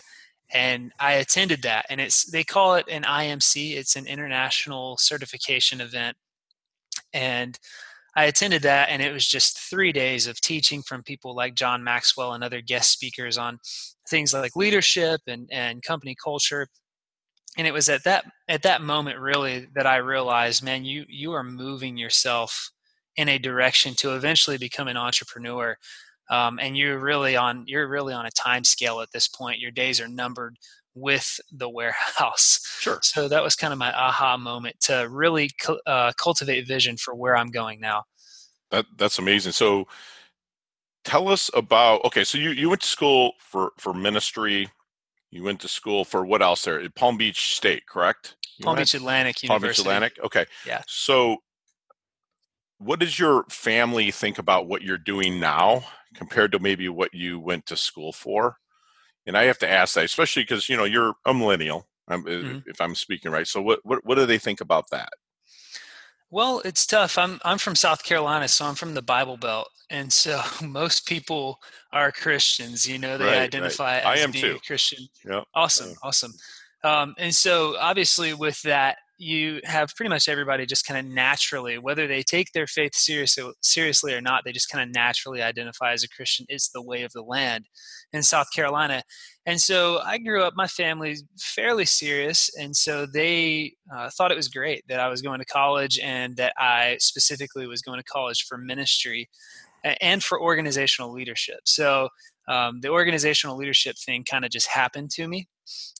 and 0.51 0.91
I 0.99 1.13
attended 1.13 1.61
that 1.63 1.85
and 1.89 2.01
it's 2.01 2.25
they 2.25 2.43
call 2.43 2.75
it 2.75 2.85
an 2.89 3.03
IMC 3.03 3.75
it's 3.75 3.95
an 3.95 4.07
international 4.07 4.97
certification 4.97 5.81
event. 5.81 6.17
And 7.13 7.59
I 8.15 8.25
attended 8.25 8.63
that 8.63 8.89
and 8.89 9.01
it 9.01 9.13
was 9.13 9.27
just 9.27 9.59
3 9.59 9.91
days 9.91 10.27
of 10.27 10.41
teaching 10.41 10.81
from 10.81 11.03
people 11.03 11.35
like 11.35 11.55
John 11.55 11.83
Maxwell 11.83 12.33
and 12.33 12.43
other 12.43 12.61
guest 12.61 12.91
speakers 12.91 13.37
on 13.37 13.59
things 14.09 14.33
like 14.33 14.55
leadership 14.55 15.21
and, 15.27 15.47
and 15.51 15.83
company 15.83 16.15
culture. 16.21 16.67
And 17.57 17.67
it 17.67 17.73
was 17.73 17.89
at 17.89 18.03
that 18.05 18.25
at 18.47 18.63
that 18.63 18.81
moment 18.81 19.19
really 19.19 19.67
that 19.75 19.85
i 19.85 19.97
realized 19.97 20.63
man 20.63 20.85
you 20.85 21.05
you 21.07 21.33
are 21.33 21.43
moving 21.43 21.97
yourself 21.97 22.71
in 23.17 23.27
a 23.27 23.37
direction 23.37 23.93
to 23.95 24.15
eventually 24.15 24.57
become 24.57 24.87
an 24.87 24.97
entrepreneur 24.97 25.75
um, 26.29 26.59
and 26.59 26.77
you're 26.77 26.99
really 26.99 27.35
on 27.35 27.63
you're 27.67 27.87
really 27.87 28.13
on 28.13 28.25
a 28.25 28.31
time 28.31 28.63
scale 28.63 29.01
at 29.01 29.11
this 29.11 29.27
point. 29.27 29.59
Your 29.59 29.71
days 29.71 29.99
are 29.99 30.07
numbered 30.07 30.57
with 30.95 31.39
the 31.51 31.69
warehouse. 31.69 32.59
Sure. 32.79 32.99
So 33.03 33.27
that 33.27 33.43
was 33.43 33.55
kind 33.55 33.73
of 33.73 33.79
my 33.79 33.91
aha 33.91 34.37
moment 34.37 34.79
to 34.81 35.07
really 35.09 35.49
uh, 35.85 36.11
cultivate 36.17 36.67
vision 36.67 36.97
for 36.97 37.15
where 37.15 37.35
i'm 37.35 37.49
going 37.49 37.79
now. 37.79 38.03
That 38.71 38.85
that's 38.97 39.19
amazing. 39.19 39.53
So 39.53 39.87
tell 41.03 41.29
us 41.29 41.49
about 41.53 42.03
okay 42.05 42.23
so 42.23 42.37
you, 42.37 42.51
you 42.51 42.69
went 42.69 42.81
to 42.81 42.87
school 42.87 43.33
for 43.39 43.71
for 43.77 43.93
ministry. 43.93 44.69
You 45.31 45.43
went 45.43 45.59
to 45.61 45.67
school 45.67 46.05
for 46.05 46.25
what 46.25 46.41
else 46.41 46.65
there? 46.65 46.87
Palm 46.89 47.17
beach 47.17 47.55
state 47.55 47.85
correct? 47.87 48.35
You 48.57 48.65
palm 48.65 48.77
beach 48.77 48.93
atlantic 48.93 49.43
University. 49.43 49.47
palm 49.47 49.61
beach 49.61 49.79
atlantic? 49.79 50.19
Okay. 50.23 50.45
Yeah. 50.65 50.81
So 50.87 51.37
what 52.79 52.99
does 52.99 53.19
your 53.19 53.43
family 53.49 54.09
think 54.09 54.39
about 54.39 54.67
what 54.67 54.81
you're 54.81 54.97
doing 54.97 55.39
now 55.39 55.83
compared 56.15 56.51
to 56.51 56.59
maybe 56.59 56.89
what 56.89 57.13
you 57.13 57.39
went 57.39 57.65
to 57.65 57.77
school 57.77 58.11
for 58.11 58.57
and 59.25 59.37
i 59.37 59.43
have 59.43 59.59
to 59.59 59.69
ask 59.69 59.95
that 59.95 60.05
especially 60.05 60.43
because 60.43 60.69
you 60.69 60.77
know 60.77 60.85
you're 60.85 61.13
a 61.25 61.33
millennial 61.33 61.87
mm-hmm. 62.09 62.59
if 62.65 62.79
i'm 62.81 62.95
speaking 62.95 63.31
right 63.31 63.47
so 63.47 63.61
what, 63.61 63.79
what 63.83 64.05
what 64.05 64.15
do 64.15 64.25
they 64.25 64.37
think 64.39 64.61
about 64.61 64.85
that 64.91 65.09
well, 66.31 66.61
it's 66.63 66.85
tough. 66.85 67.17
I'm 67.17 67.39
I'm 67.43 67.57
from 67.57 67.75
South 67.75 68.03
Carolina, 68.03 68.47
so 68.47 68.65
I'm 68.65 68.75
from 68.75 68.93
the 68.93 69.01
Bible 69.01 69.37
Belt, 69.37 69.67
and 69.89 70.11
so 70.11 70.41
most 70.63 71.07
people 71.07 71.59
are 71.91 72.11
Christians. 72.11 72.87
You 72.87 72.99
know, 72.99 73.17
they 73.17 73.25
right, 73.25 73.37
identify 73.37 74.03
right. 74.03 74.19
as 74.19 74.31
being 74.31 74.45
too. 74.45 74.55
a 74.55 74.59
Christian. 74.59 75.07
Yeah. 75.27 75.41
Awesome, 75.55 75.95
awesome. 76.03 76.33
Um, 76.83 77.15
and 77.17 77.33
so, 77.33 77.75
obviously, 77.79 78.33
with 78.33 78.61
that 78.61 78.97
you 79.19 79.59
have 79.65 79.93
pretty 79.95 80.09
much 80.09 80.29
everybody 80.29 80.65
just 80.65 80.85
kind 80.85 81.05
of 81.05 81.13
naturally, 81.13 81.77
whether 81.77 82.07
they 82.07 82.23
take 82.23 82.53
their 82.53 82.67
faith 82.67 82.95
seriously, 82.95 83.51
seriously 83.61 84.13
or 84.13 84.21
not, 84.21 84.43
they 84.45 84.53
just 84.53 84.69
kind 84.69 84.81
of 84.81 84.95
naturally 84.95 85.41
identify 85.41 85.91
as 85.91 86.03
a 86.03 86.09
Christian. 86.09 86.45
It's 86.47 86.69
the 86.69 86.81
way 86.81 87.03
of 87.03 87.11
the 87.11 87.21
land 87.21 87.65
in 88.13 88.23
South 88.23 88.47
Carolina. 88.55 89.03
And 89.45 89.59
so 89.59 89.99
I 89.99 90.19
grew 90.19 90.41
up, 90.41 90.53
my 90.55 90.67
family's 90.67 91.23
fairly 91.37 91.85
serious. 91.85 92.49
And 92.57 92.73
so 92.73 93.05
they 93.05 93.73
uh, 93.93 94.09
thought 94.09 94.31
it 94.31 94.37
was 94.37 94.47
great 94.47 94.85
that 94.87 95.01
I 95.01 95.09
was 95.09 95.21
going 95.21 95.39
to 95.39 95.45
college 95.45 95.99
and 96.01 96.37
that 96.37 96.53
I 96.57 96.95
specifically 96.99 97.67
was 97.67 97.81
going 97.81 97.99
to 97.99 98.05
college 98.05 98.45
for 98.47 98.57
ministry 98.57 99.29
and 100.01 100.23
for 100.23 100.41
organizational 100.41 101.11
leadership. 101.11 101.59
So 101.65 102.09
um, 102.49 102.81
the 102.81 102.89
organizational 102.89 103.55
leadership 103.55 103.95
thing 104.03 104.23
kind 104.23 104.43
of 104.43 104.49
just 104.49 104.67
happened 104.67 105.11
to 105.11 105.27
me. 105.27 105.47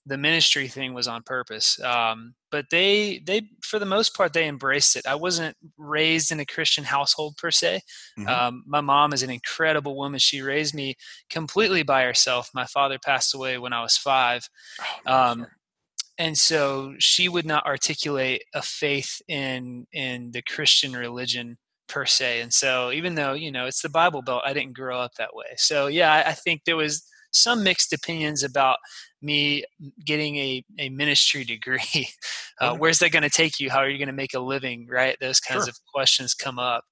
The 0.08 0.18
ministry 0.18 0.68
thing 0.68 0.96
was 0.96 1.08
on 1.08 1.22
purpose, 1.24 1.79
um, 1.84 2.34
but 2.50 2.65
they 2.72 3.22
they 3.24 3.44
for 3.62 3.77
the 3.77 3.86
most 3.86 4.15
part 4.15 4.34
they 4.34 4.48
embraced 4.48 4.96
it. 4.96 5.06
I 5.06 5.13
wasn't 5.13 5.56
raised 5.77 6.32
in 6.32 6.39
a 6.39 6.46
Christian 6.46 6.84
household 6.84 7.38
per 7.38 7.51
se. 7.51 7.82
Mm-hmm. 8.18 8.27
Um, 8.27 8.63
my 8.65 8.82
mom 8.82 9.13
is 9.13 9.22
an 9.22 9.29
incredible 9.29 9.96
woman. 9.96 10.18
She 10.18 10.41
raised 10.41 10.74
me 10.74 10.96
completely 11.29 11.84
by 11.84 12.03
herself. 12.03 12.50
My 12.56 12.65
father 12.65 12.98
passed 12.98 13.36
away 13.36 13.60
when 13.60 13.74
I 13.74 13.84
was 13.84 13.96
five. 13.96 14.50
Oh, 15.06 15.13
um, 15.13 15.46
and 16.18 16.36
so 16.36 16.96
she 16.98 17.29
would 17.29 17.46
not 17.46 17.68
articulate 17.68 18.44
a 18.56 18.63
faith 18.63 19.22
in 19.27 19.86
in 19.94 20.32
the 20.32 20.41
Christian 20.41 20.94
religion 20.94 21.60
per 21.89 22.05
se. 22.05 22.41
And 22.41 22.53
so 22.53 22.91
even 22.91 23.15
though, 23.15 23.34
you 23.34 23.51
know, 23.51 23.65
it's 23.65 23.81
the 23.81 23.89
Bible 23.89 24.22
Belt, 24.22 24.43
I 24.46 24.53
didn't 24.53 24.74
grow 24.74 25.00
up 25.00 25.15
that 25.15 25.36
way. 25.36 25.48
So 25.58 25.88
yeah, 25.88 26.13
I, 26.13 26.29
I 26.29 26.34
think 26.34 26.62
there 26.65 26.77
was 26.77 27.03
some 27.31 27.63
mixed 27.63 27.93
opinions 27.93 28.43
about 28.43 28.77
me 29.22 29.63
getting 30.05 30.38
a, 30.38 30.63
a 30.77 30.89
ministry 30.89 31.43
degree. 31.43 32.10
Uh, 32.62 32.75
where's 32.75 33.00
that 33.00 33.13
going 33.13 33.24
to 33.24 33.29
take 33.29 33.58
you? 33.58 33.69
How 33.69 33.77
are 33.77 33.88
you 33.88 33.98
going 33.98 34.10
to 34.10 34.13
make 34.13 34.34
a 34.34 34.39
living? 34.39 34.86
Right? 34.89 35.15
Those 35.22 35.39
kinds 35.39 35.63
sure. 35.63 35.69
of 35.69 35.77
questions 35.93 36.34
come 36.34 36.60
up. 36.60 36.84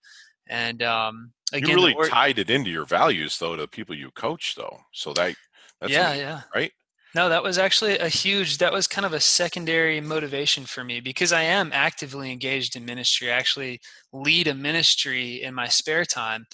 And 0.47 0.81
um, 0.81 1.33
again, 1.51 1.71
you 1.71 1.75
really 1.75 1.93
or- 1.93 2.07
tied 2.07 2.39
it 2.39 2.49
into 2.49 2.69
your 2.69 2.85
values, 2.85 3.37
though, 3.37 3.57
to 3.57 3.63
the 3.63 3.67
people 3.67 3.93
you 3.93 4.09
coach, 4.11 4.55
though. 4.55 4.79
So 4.93 5.11
that, 5.15 5.35
that's 5.81 5.91
yeah, 5.91 6.07
amazing, 6.07 6.25
yeah, 6.25 6.41
right. 6.55 6.71
No, 7.15 7.29
that 7.29 7.43
was 7.43 7.57
actually 7.57 7.97
a 7.97 8.09
huge, 8.09 8.57
that 8.57 8.73
was 8.73 8.87
kind 8.87 9.05
of 9.05 9.13
a 9.13 9.19
secondary 9.19 10.01
motivation 10.01 10.65
for 10.65 10.83
me 10.83 10.99
because 10.99 11.31
I 11.31 11.43
am 11.43 11.71
actively 11.73 12.31
engaged 12.31 12.75
in 12.75 12.85
ministry. 12.85 13.31
I 13.31 13.37
actually 13.37 13.79
lead 14.11 14.47
a 14.47 14.53
ministry 14.53 15.41
in 15.41 15.53
my 15.53 15.67
spare 15.67 16.05
time. 16.05 16.45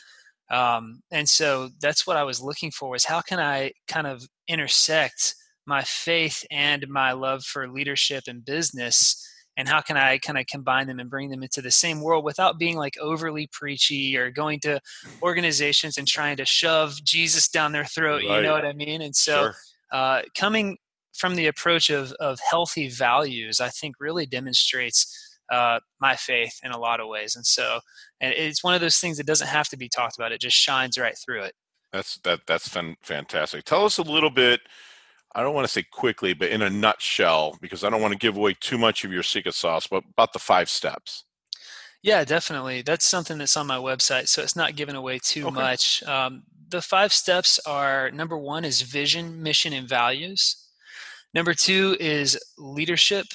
Um, 0.51 1.01
and 1.11 1.27
so 1.27 1.69
that's 1.81 2.05
what 2.05 2.17
I 2.17 2.23
was 2.23 2.41
looking 2.41 2.71
for 2.71 2.89
was 2.89 3.05
how 3.05 3.21
can 3.21 3.39
I 3.39 3.71
kind 3.87 4.05
of 4.05 4.23
intersect 4.47 5.35
my 5.65 5.81
faith 5.81 6.45
and 6.51 6.87
my 6.87 7.13
love 7.13 7.43
for 7.43 7.67
leadership 7.67 8.25
and 8.27 8.45
business 8.45 9.19
and 9.55 9.67
how 9.67 9.81
can 9.81 9.97
I 9.97 10.17
kind 10.17 10.37
of 10.37 10.45
combine 10.47 10.87
them 10.87 10.99
and 10.99 11.09
bring 11.09 11.29
them 11.29 11.43
into 11.43 11.61
the 11.61 11.71
same 11.71 12.01
world 12.01 12.25
without 12.25 12.57
being 12.57 12.75
like 12.75 12.95
overly 12.99 13.47
preachy 13.51 14.17
or 14.17 14.31
going 14.31 14.59
to 14.61 14.79
organizations 15.21 15.97
and 15.97 16.07
trying 16.07 16.37
to 16.37 16.45
shove 16.45 17.03
Jesus 17.03 17.47
down 17.49 17.71
their 17.71 17.85
throat, 17.85 18.23
right. 18.27 18.37
you 18.37 18.41
know 18.41 18.53
what 18.53 18.65
I 18.65 18.73
mean? 18.73 19.01
And 19.01 19.15
so 19.15 19.43
sure 19.43 19.55
uh, 19.93 20.23
coming 20.35 20.77
from 21.13 21.35
the 21.35 21.47
approach 21.47 21.89
of, 21.89 22.11
of 22.13 22.39
healthy 22.39 22.89
values, 22.89 23.61
I 23.61 23.69
think 23.69 23.95
really 23.99 24.25
demonstrates 24.25 25.37
uh, 25.51 25.79
my 26.01 26.15
faith 26.15 26.59
in 26.63 26.71
a 26.71 26.79
lot 26.79 26.99
of 26.99 27.07
ways. 27.07 27.35
And 27.35 27.45
so, 27.45 27.79
and 28.19 28.33
it's 28.33 28.63
one 28.63 28.73
of 28.73 28.81
those 28.81 28.97
things 28.97 29.17
that 29.17 29.27
doesn't 29.27 29.47
have 29.47 29.69
to 29.69 29.77
be 29.77 29.87
talked 29.87 30.17
about. 30.17 30.31
It 30.31 30.41
just 30.41 30.57
shines 30.57 30.97
right 30.97 31.15
through 31.17 31.43
it. 31.43 31.53
That's 31.91 32.17
that. 32.23 32.41
That's 32.47 32.67
fantastic. 32.67 33.65
Tell 33.65 33.85
us 33.85 33.99
a 33.99 34.03
little 34.03 34.31
bit. 34.31 34.61
I 35.35 35.43
don't 35.43 35.53
want 35.53 35.65
to 35.65 35.71
say 35.71 35.83
quickly, 35.83 36.33
but 36.33 36.49
in 36.49 36.63
a 36.63 36.69
nutshell, 36.69 37.57
because 37.61 37.83
I 37.83 37.89
don't 37.91 38.01
want 38.01 38.13
to 38.13 38.17
give 38.17 38.35
away 38.35 38.55
too 38.59 38.79
much 38.79 39.03
of 39.03 39.11
your 39.11 39.21
secret 39.21 39.53
sauce. 39.53 39.85
But 39.85 40.03
about 40.11 40.33
the 40.33 40.39
five 40.39 40.69
steps. 40.69 41.25
Yeah, 42.01 42.25
definitely. 42.25 42.81
That's 42.81 43.05
something 43.05 43.37
that's 43.37 43.55
on 43.55 43.67
my 43.67 43.77
website, 43.77 44.27
so 44.27 44.41
it's 44.41 44.55
not 44.55 44.75
giving 44.75 44.95
away 44.95 45.19
too 45.19 45.47
okay. 45.47 45.55
much. 45.55 46.03
Um, 46.03 46.43
the 46.69 46.81
five 46.81 47.13
steps 47.13 47.59
are 47.65 48.11
number 48.11 48.37
one 48.37 48.65
is 48.65 48.81
vision, 48.81 49.41
mission, 49.41 49.73
and 49.73 49.87
values. 49.87 50.67
Number 51.33 51.53
two 51.53 51.97
is 51.99 52.39
leadership. 52.57 53.25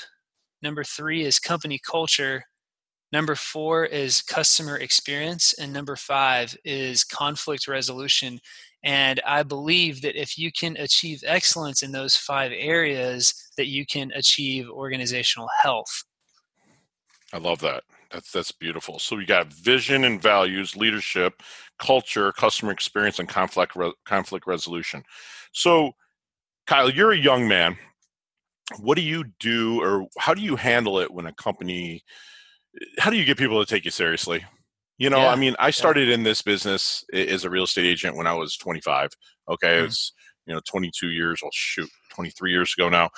Number 0.62 0.85
three 0.85 1.25
is 1.25 1.38
company 1.38 1.78
culture. 1.78 2.44
Number 3.12 3.35
four 3.35 3.87
is 3.87 4.23
customer 4.23 4.76
experience. 4.76 5.54
And 5.54 5.73
number 5.73 5.97
five 5.97 6.56
is 6.64 7.04
conflict 7.04 7.66
resolution. 7.66 8.38
And 8.85 9.20
I 9.26 9.42
believe 9.42 10.02
that 10.02 10.20
if 10.20 10.38
you 10.38 10.52
can 10.52 10.76
achieve 10.76 11.23
excellence 11.26 11.82
in 11.82 11.92
those 11.92 12.16
five 12.16 12.52
areas, 12.54 13.35
that 13.56 13.66
you 13.66 13.87
can 13.87 14.12
achieve 14.14 14.68
organizational 14.68 15.49
health. 15.62 16.04
I 17.32 17.38
love 17.38 17.61
that. 17.61 17.82
That's 18.10 18.32
that's 18.32 18.52
beautiful. 18.52 18.98
So 18.98 19.16
we 19.16 19.26
got 19.26 19.52
vision 19.52 20.04
and 20.04 20.20
values, 20.20 20.76
leadership, 20.76 21.42
culture, 21.78 22.32
customer 22.32 22.72
experience, 22.72 23.18
and 23.18 23.28
conflict 23.28 23.76
re- 23.76 23.92
conflict 24.06 24.46
resolution. 24.46 25.02
So, 25.52 25.92
Kyle, 26.66 26.90
you're 26.90 27.12
a 27.12 27.18
young 27.18 27.46
man. 27.46 27.76
What 28.78 28.96
do 28.96 29.02
you 29.02 29.24
do, 29.40 29.82
or 29.82 30.06
how 30.18 30.34
do 30.34 30.40
you 30.40 30.56
handle 30.56 30.98
it 30.98 31.12
when 31.12 31.26
a 31.26 31.32
company? 31.34 32.02
How 32.98 33.10
do 33.10 33.16
you 33.16 33.24
get 33.24 33.38
people 33.38 33.62
to 33.62 33.68
take 33.68 33.84
you 33.84 33.90
seriously? 33.90 34.44
You 34.98 35.10
know, 35.10 35.18
yeah. 35.18 35.28
I 35.28 35.36
mean, 35.36 35.54
I 35.58 35.70
started 35.70 36.08
yeah. 36.08 36.14
in 36.14 36.22
this 36.22 36.42
business 36.42 37.04
as 37.12 37.44
a 37.44 37.50
real 37.50 37.64
estate 37.64 37.86
agent 37.86 38.16
when 38.16 38.26
I 38.26 38.34
was 38.34 38.56
25. 38.56 39.10
Okay, 39.50 39.68
mm-hmm. 39.68 39.86
it's 39.86 40.12
you 40.46 40.54
know 40.54 40.60
22 40.66 41.10
years. 41.10 41.40
Well, 41.42 41.50
shoot, 41.52 41.88
23 42.14 42.50
years 42.50 42.74
ago 42.76 42.88
now, 42.88 43.10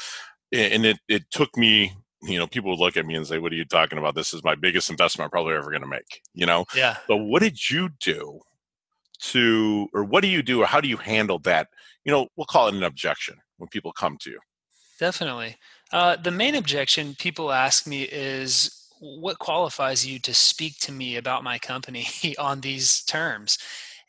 and 0.53 0.85
it 0.85 0.99
it 1.09 1.23
took 1.31 1.57
me 1.57 1.93
you 2.23 2.39
know, 2.39 2.47
people 2.47 2.71
would 2.71 2.79
look 2.79 2.97
at 2.97 3.07
me 3.07 3.15
and 3.15 3.27
say, 3.27 3.39
"What 3.39 3.53
are 3.53 3.57
you 3.57 3.65
talking 3.65 3.99
about? 3.99 4.15
This 4.15 4.35
is 4.35 4.45
my 4.45 4.55
biggest 4.55 4.91
investment 4.91 5.27
I'm 5.27 5.31
probably 5.31 5.55
ever 5.55 5.71
going 5.71 5.83
to 5.83 5.89
make." 5.89 6.23
You 6.35 6.47
know. 6.47 6.67
Yeah. 6.75 6.97
But 7.09 7.19
what 7.19 7.43
did 7.43 7.71
you 7.71 7.91
do 8.01 8.41
to, 9.23 9.89
or 9.93 10.05
what 10.05 10.23
do 10.23 10.29
you 10.29 10.43
do, 10.43 10.63
or 10.63 10.67
how 10.67 10.81
do 10.81 10.89
you 10.89 10.97
handle 10.97 11.39
that? 11.41 11.69
You 12.05 12.13
know, 12.13 12.29
we'll 12.37 12.47
call 12.47 12.69
it 12.69 12.75
an 12.75 12.83
objection 12.83 13.37
when 13.59 13.69
people 13.69 13.93
come 13.93 14.17
to 14.23 14.31
you. 14.31 14.39
Definitely. 14.99 15.57
Uh, 15.93 16.17
the 16.17 16.31
main 16.31 16.55
objection 16.55 17.15
people 17.19 17.53
ask 17.53 17.87
me 17.87 18.03
is, 18.03 18.89
"What 19.01 19.39
qualifies 19.39 20.07
you 20.07 20.19
to 20.21 20.35
speak 20.35 20.79
to 20.81 20.93
me 20.93 21.17
about 21.17 21.45
my 21.45 21.59
company 21.59 22.07
on 22.39 22.61
these 22.61 23.03
terms?" 23.05 23.59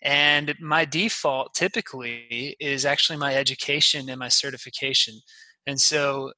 And 0.03 0.55
my 0.59 0.83
default 0.85 1.53
typically 1.53 2.55
is 2.59 2.85
actually 2.85 3.17
my 3.17 3.35
education 3.35 4.09
and 4.09 4.19
my 4.19 4.29
certification. 4.29 5.21
And 5.67 5.79
so 5.79 6.33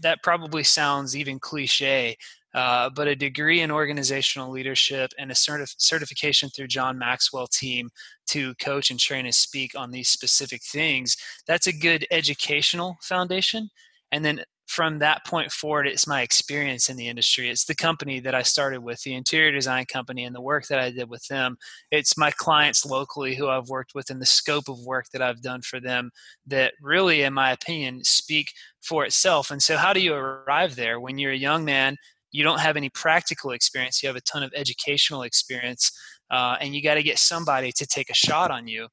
that 0.00 0.22
probably 0.22 0.62
sounds 0.62 1.16
even 1.16 1.38
cliche, 1.38 2.16
uh, 2.54 2.88
but 2.90 3.08
a 3.08 3.16
degree 3.16 3.60
in 3.60 3.70
organizational 3.70 4.50
leadership 4.50 5.12
and 5.18 5.30
a 5.30 5.34
certif- 5.34 5.74
certification 5.78 6.48
through 6.48 6.68
John 6.68 6.98
Maxwell 6.98 7.46
team 7.48 7.90
to 8.28 8.54
coach 8.54 8.90
and 8.90 9.00
train 9.00 9.24
and 9.26 9.34
speak 9.34 9.72
on 9.76 9.90
these 9.90 10.08
specific 10.08 10.62
things, 10.62 11.16
that's 11.46 11.66
a 11.66 11.72
good 11.72 12.06
educational 12.10 12.96
foundation. 13.02 13.70
And 14.12 14.24
then 14.24 14.44
from 14.66 14.98
that 14.98 15.24
point 15.26 15.52
forward, 15.52 15.86
it's 15.86 16.06
my 16.06 16.22
experience 16.22 16.88
in 16.88 16.96
the 16.96 17.08
industry. 17.08 17.50
It's 17.50 17.64
the 17.64 17.74
company 17.74 18.20
that 18.20 18.34
I 18.34 18.42
started 18.42 18.80
with, 18.80 19.02
the 19.02 19.14
interior 19.14 19.52
design 19.52 19.84
company, 19.86 20.24
and 20.24 20.34
the 20.34 20.40
work 20.40 20.66
that 20.68 20.78
I 20.78 20.90
did 20.90 21.08
with 21.10 21.26
them. 21.28 21.56
It's 21.90 22.16
my 22.16 22.30
clients 22.30 22.86
locally 22.86 23.34
who 23.34 23.48
I've 23.48 23.68
worked 23.68 23.94
with 23.94 24.10
and 24.10 24.20
the 24.20 24.26
scope 24.26 24.68
of 24.68 24.84
work 24.84 25.06
that 25.12 25.22
I've 25.22 25.42
done 25.42 25.60
for 25.62 25.80
them 25.80 26.10
that 26.46 26.72
really, 26.80 27.22
in 27.22 27.34
my 27.34 27.52
opinion, 27.52 28.04
speak 28.04 28.52
for 28.82 29.04
itself. 29.04 29.50
And 29.50 29.62
so, 29.62 29.76
how 29.76 29.92
do 29.92 30.00
you 30.00 30.14
arrive 30.14 30.76
there 30.76 30.98
when 30.98 31.18
you're 31.18 31.32
a 31.32 31.36
young 31.36 31.64
man? 31.64 31.96
You 32.32 32.42
don't 32.42 32.60
have 32.60 32.76
any 32.76 32.88
practical 32.88 33.52
experience, 33.52 34.02
you 34.02 34.08
have 34.08 34.16
a 34.16 34.20
ton 34.22 34.42
of 34.42 34.52
educational 34.56 35.22
experience, 35.22 35.92
uh, 36.30 36.56
and 36.60 36.74
you 36.74 36.82
got 36.82 36.94
to 36.94 37.02
get 37.02 37.18
somebody 37.18 37.70
to 37.72 37.86
take 37.86 38.10
a 38.10 38.14
shot 38.14 38.50
on 38.50 38.66
you. 38.66 38.88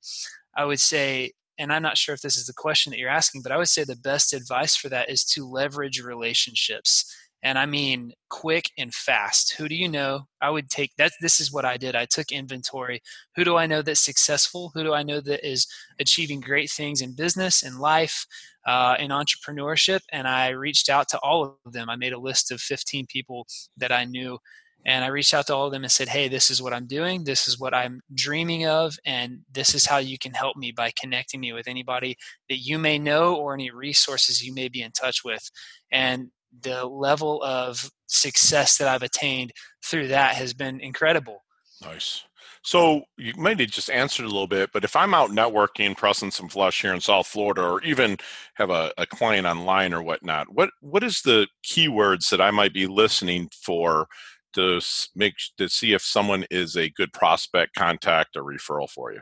I 0.56 0.66
would 0.66 0.80
say 0.80 1.32
and 1.62 1.72
I'm 1.72 1.84
not 1.84 1.98
sure 1.98 2.15
if 2.15 2.22
this 2.22 2.38
is 2.38 2.48
the 2.48 2.53
question 2.53 2.89
that 2.89 2.98
you're 2.98 3.08
asking, 3.08 3.44
but 3.44 3.51
I 3.51 3.58
would 3.58 3.70
say 3.70 3.84
the 3.84 3.96
best 3.96 4.34
advice 4.34 4.75
for 4.75 4.89
that 4.89 5.12
is 5.12 5.24
to 5.25 5.48
leverage 5.48 6.01
relationships. 6.01 7.06
And 7.44 7.58
I 7.58 7.68
mean 7.68 8.13
quick 8.32 8.72
and 8.80 8.91
fast. 8.91 9.53
Who 9.53 9.70
do 9.70 9.75
you 9.75 9.88
know? 9.88 10.22
I 10.41 10.50
would 10.50 10.72
take 10.72 10.91
that. 10.98 11.12
This 11.22 11.39
is 11.39 11.51
what 11.51 11.63
I 11.63 11.77
did. 11.77 11.96
I 11.96 12.06
took 12.06 12.32
inventory. 12.32 13.00
Who 13.36 13.44
do 13.44 13.58
I 13.58 13.68
know 13.68 13.84
that's 13.84 14.00
successful? 14.00 14.72
Who 14.74 14.84
do 14.84 14.94
I 14.94 15.03
know 15.03 15.22
that 15.22 15.48
is 15.48 15.68
achieving 16.00 16.39
great 16.39 16.72
things 16.72 17.01
in 17.01 17.15
business, 17.15 17.62
in 17.62 17.77
life, 17.77 18.25
uh, 18.65 18.96
in 18.98 19.12
entrepreneurship? 19.12 20.01
And 20.12 20.27
I 20.27 20.50
reached 20.50 20.89
out 20.89 21.10
to 21.10 21.20
all 21.20 21.60
of 21.63 21.74
them. 21.74 21.91
I 21.91 21.96
made 21.96 22.13
a 22.13 22.20
list 22.20 22.51
of 22.51 22.60
15 22.60 23.06
people 23.08 23.46
that 23.77 23.91
I 23.91 24.06
knew 24.06 24.39
and 24.86 25.06
I 25.06 25.08
reached 25.08 25.34
out 25.34 25.48
to 25.48 25.56
all 25.56 25.68
of 25.68 25.72
them 25.72 25.84
and 25.84 25.92
said, 25.92 26.10
Hey, 26.10 26.28
this 26.28 26.50
is 26.50 26.62
what 26.62 26.74
I'm 26.74 26.88
doing. 26.88 27.24
This 27.24 27.48
is 27.48 27.60
what 27.60 27.74
I'm 27.74 28.02
dreaming 28.14 28.66
of. 28.66 28.98
And 29.06 29.40
this 29.52 29.76
is 29.76 29.86
how 29.86 29.98
you 29.98 30.18
can 30.18 30.34
help 30.34 30.58
me 30.58 30.72
by 30.72 30.92
connecting 31.00 31.40
me 31.40 31.54
with 31.54 31.68
anybody 31.68 32.18
that 32.50 32.58
you 32.58 32.78
may 32.80 32.98
know 32.98 33.36
or 33.36 33.54
any 33.54 33.72
resources 33.72 34.44
you 34.44 34.54
may 34.54 34.68
be 34.68 34.82
in 34.82 34.92
touch 34.92 35.24
with. 35.24 35.50
And 35.92 36.30
the 36.62 36.86
level 36.86 37.42
of 37.44 37.90
success 38.08 38.78
that 38.78 38.88
I've 38.88 39.04
attained 39.04 39.54
through 39.84 40.10
that 40.10 40.36
has 40.36 40.54
been 40.54 40.80
incredible. 40.80 41.44
Nice. 41.82 42.24
So 42.64 43.04
you 43.18 43.34
might 43.38 43.60
have 43.60 43.70
just 43.70 43.90
answered 43.90 44.24
a 44.24 44.30
little 44.30 44.48
bit, 44.48 44.70
but 44.72 44.84
if 44.84 44.96
I'm 44.96 45.16
out 45.16 45.32
networking, 45.32 45.98
pressing 45.98 46.30
some 46.30 46.48
flush 46.48 46.82
here 46.82 46.94
in 46.94 47.02
South 47.02 47.26
Florida, 47.26 47.64
or 47.64 47.82
even 47.82 48.18
have 48.56 48.70
a, 48.70 48.92
a 49.00 49.08
client 49.08 49.48
online 49.48 49.94
or 49.94 50.04
whatnot, 50.04 50.54
what 50.54 50.70
what 50.80 51.04
is 51.04 51.22
the 51.22 51.48
keywords 51.66 52.30
that 52.30 52.42
I 52.42 52.52
might 52.52 52.74
be 52.74 52.86
listening 52.86 53.50
for 53.52 54.08
to 54.53 54.81
make 55.15 55.36
to 55.58 55.70
see 55.70 55.93
if 55.93 56.01
someone 56.01 56.46
is 56.51 56.75
a 56.75 56.89
good 56.89 57.13
prospect, 57.13 57.75
contact, 57.75 58.36
or 58.36 58.43
referral 58.43 58.89
for 58.89 59.13
you? 59.13 59.22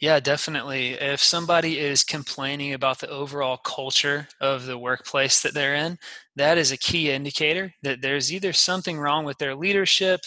Yeah, 0.00 0.20
definitely. 0.20 0.94
If 0.94 1.22
somebody 1.22 1.78
is 1.78 2.02
complaining 2.02 2.74
about 2.74 2.98
the 2.98 3.08
overall 3.08 3.56
culture 3.56 4.28
of 4.40 4.66
the 4.66 4.76
workplace 4.76 5.40
that 5.42 5.54
they're 5.54 5.76
in, 5.76 5.98
that 6.36 6.58
is 6.58 6.72
a 6.72 6.76
key 6.76 7.10
indicator 7.10 7.72
that 7.82 8.02
there's 8.02 8.32
either 8.32 8.52
something 8.52 8.98
wrong 8.98 9.24
with 9.24 9.38
their 9.38 9.54
leadership, 9.54 10.20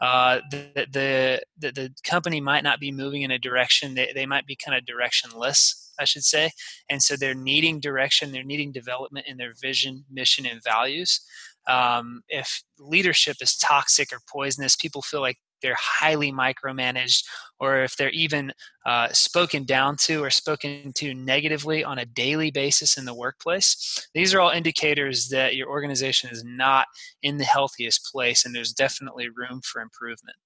uh, 0.00 0.40
that 0.50 0.92
the, 0.92 1.40
the, 1.58 1.72
the 1.72 1.90
company 2.04 2.40
might 2.40 2.62
not 2.62 2.80
be 2.80 2.92
moving 2.92 3.22
in 3.22 3.30
a 3.30 3.38
direction, 3.38 3.94
they, 3.94 4.12
they 4.14 4.26
might 4.26 4.46
be 4.46 4.56
kind 4.56 4.76
of 4.76 4.84
directionless, 4.84 5.90
I 5.98 6.04
should 6.04 6.24
say. 6.24 6.50
And 6.90 7.02
so 7.02 7.16
they're 7.16 7.34
needing 7.34 7.80
direction, 7.80 8.30
they're 8.30 8.44
needing 8.44 8.72
development 8.72 9.26
in 9.26 9.38
their 9.38 9.54
vision, 9.60 10.04
mission, 10.10 10.46
and 10.46 10.62
values. 10.62 11.20
Um, 11.66 12.22
if 12.28 12.62
leadership 12.78 13.36
is 13.40 13.56
toxic 13.56 14.12
or 14.12 14.18
poisonous, 14.30 14.76
people 14.76 15.02
feel 15.02 15.20
like 15.20 15.38
they're 15.64 15.76
highly 15.78 16.30
micromanaged 16.30 17.24
or 17.58 17.82
if 17.82 17.96
they're 17.96 18.10
even 18.10 18.52
uh, 18.84 19.08
spoken 19.12 19.64
down 19.64 19.96
to 19.96 20.22
or 20.22 20.28
spoken 20.28 20.92
to 20.94 21.14
negatively 21.14 21.82
on 21.82 21.98
a 21.98 22.04
daily 22.04 22.50
basis 22.50 22.98
in 22.98 23.06
the 23.06 23.14
workplace. 23.14 24.06
These 24.12 24.34
are 24.34 24.40
all 24.40 24.50
indicators 24.50 25.28
that 25.28 25.56
your 25.56 25.70
organization 25.70 26.28
is 26.30 26.44
not 26.44 26.86
in 27.22 27.38
the 27.38 27.44
healthiest 27.44 28.06
place 28.12 28.44
and 28.44 28.54
there's 28.54 28.72
definitely 28.72 29.28
room 29.30 29.62
for 29.64 29.80
improvement. 29.80 30.36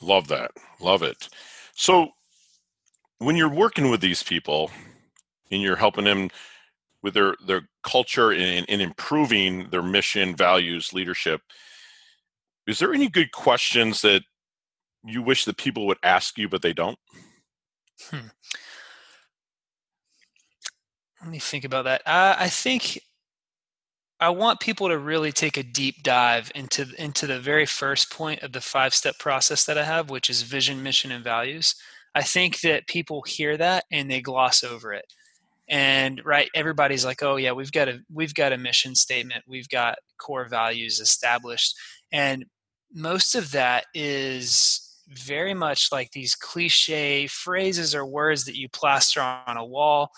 Love 0.00 0.28
that. 0.28 0.52
Love 0.80 1.02
it. 1.02 1.28
So, 1.74 2.10
when 3.18 3.36
you're 3.36 3.50
working 3.50 3.90
with 3.90 4.00
these 4.00 4.22
people 4.22 4.70
and 5.50 5.60
you're 5.60 5.76
helping 5.76 6.04
them 6.04 6.30
with 7.02 7.14
their, 7.14 7.34
their 7.46 7.62
culture 7.82 8.32
and, 8.32 8.66
in 8.66 8.80
improving 8.80 9.68
their 9.70 9.82
mission, 9.82 10.36
values, 10.36 10.92
leadership, 10.92 11.40
is 12.66 12.78
there 12.78 12.92
any 12.92 13.08
good 13.08 13.32
questions 13.32 14.02
that 14.02 14.22
you 15.04 15.22
wish 15.22 15.44
that 15.44 15.56
people 15.56 15.86
would 15.86 15.98
ask 16.02 16.38
you, 16.38 16.48
but 16.48 16.62
they 16.62 16.72
don't? 16.72 16.98
Hmm. 18.10 18.28
Let 21.22 21.30
me 21.30 21.38
think 21.38 21.64
about 21.64 21.84
that. 21.84 22.02
Uh, 22.06 22.36
I 22.38 22.48
think 22.48 22.98
I 24.20 24.30
want 24.30 24.60
people 24.60 24.88
to 24.88 24.98
really 24.98 25.32
take 25.32 25.56
a 25.56 25.62
deep 25.62 26.02
dive 26.02 26.50
into 26.54 26.86
into 26.98 27.26
the 27.26 27.40
very 27.40 27.66
first 27.66 28.12
point 28.12 28.42
of 28.42 28.52
the 28.52 28.60
five 28.60 28.94
step 28.94 29.18
process 29.18 29.64
that 29.64 29.78
I 29.78 29.84
have, 29.84 30.10
which 30.10 30.30
is 30.30 30.42
vision, 30.42 30.82
mission, 30.82 31.10
and 31.10 31.24
values. 31.24 31.74
I 32.14 32.22
think 32.22 32.60
that 32.60 32.86
people 32.86 33.22
hear 33.22 33.56
that 33.56 33.84
and 33.90 34.10
they 34.10 34.20
gloss 34.20 34.64
over 34.64 34.92
it. 34.92 35.06
And 35.70 36.20
right, 36.24 36.50
everybody's 36.54 37.04
like, 37.04 37.22
"Oh 37.22 37.36
yeah, 37.36 37.52
we've 37.52 37.72
got 37.72 37.88
a 37.88 38.00
we've 38.12 38.34
got 38.34 38.52
a 38.52 38.58
mission 38.58 38.94
statement, 38.94 39.44
we've 39.46 39.68
got 39.68 39.96
core 40.20 40.48
values 40.48 41.00
established," 41.00 41.74
and 42.12 42.44
most 42.92 43.34
of 43.36 43.52
that 43.52 43.84
is 43.94 44.86
very 45.08 45.54
much 45.54 45.88
like 45.92 46.10
these 46.12 46.34
cliche 46.34 47.26
phrases 47.26 47.94
or 47.94 48.06
words 48.06 48.44
that 48.44 48.56
you 48.56 48.68
plaster 48.68 49.20
on 49.20 49.56
a 49.56 49.64
wall 49.64 50.10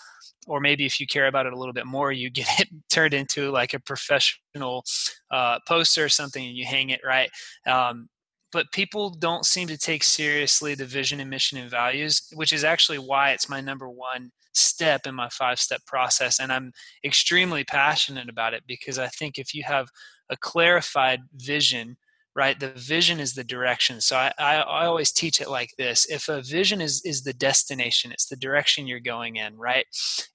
or 0.47 0.59
maybe 0.59 0.85
if 0.85 0.99
you 0.99 1.07
care 1.07 1.27
about 1.27 1.45
it 1.45 1.53
a 1.53 1.57
little 1.57 1.73
bit 1.73 1.85
more 1.85 2.11
you 2.11 2.29
get 2.29 2.47
it 2.59 2.69
turned 2.89 3.13
into 3.13 3.51
like 3.51 3.73
a 3.73 3.79
professional 3.79 4.83
uh, 5.31 5.57
poster 5.67 6.05
or 6.05 6.09
something 6.09 6.45
and 6.45 6.55
you 6.55 6.65
hang 6.65 6.89
it 6.89 7.01
right? 7.05 7.29
Um, 7.65 8.07
but 8.53 8.71
people 8.71 9.09
don't 9.09 9.45
seem 9.45 9.67
to 9.67 9.77
take 9.77 10.03
seriously 10.03 10.75
the 10.75 10.85
vision 10.85 11.19
and 11.19 11.29
mission 11.29 11.57
and 11.57 11.69
values 11.69 12.21
which 12.33 12.53
is 12.53 12.63
actually 12.63 12.99
why 12.99 13.31
it's 13.31 13.49
my 13.49 13.59
number 13.59 13.89
one 13.89 14.31
step 14.53 15.07
in 15.07 15.15
my 15.15 15.29
five 15.29 15.59
step 15.59 15.81
process 15.85 16.39
and 16.39 16.51
i'm 16.51 16.71
extremely 17.03 17.63
passionate 17.63 18.29
about 18.29 18.53
it 18.53 18.63
because 18.67 18.99
i 18.99 19.07
think 19.07 19.37
if 19.37 19.53
you 19.53 19.63
have 19.63 19.87
a 20.29 20.37
clarified 20.37 21.19
vision 21.35 21.97
right 22.35 22.59
the 22.59 22.69
vision 22.69 23.19
is 23.19 23.33
the 23.33 23.43
direction. 23.43 24.01
So 24.01 24.15
I, 24.15 24.31
I, 24.39 24.55
I, 24.55 24.85
always 24.85 25.11
teach 25.11 25.39
it 25.41 25.49
like 25.49 25.69
this 25.77 26.07
if 26.09 26.29
a 26.29 26.41
vision 26.41 26.81
is 26.81 27.01
is 27.05 27.23
the 27.23 27.33
destination 27.33 28.11
it's 28.11 28.27
the 28.27 28.35
direction 28.35 28.87
you're 28.87 28.99
going 28.99 29.35
in 29.35 29.55
right 29.57 29.85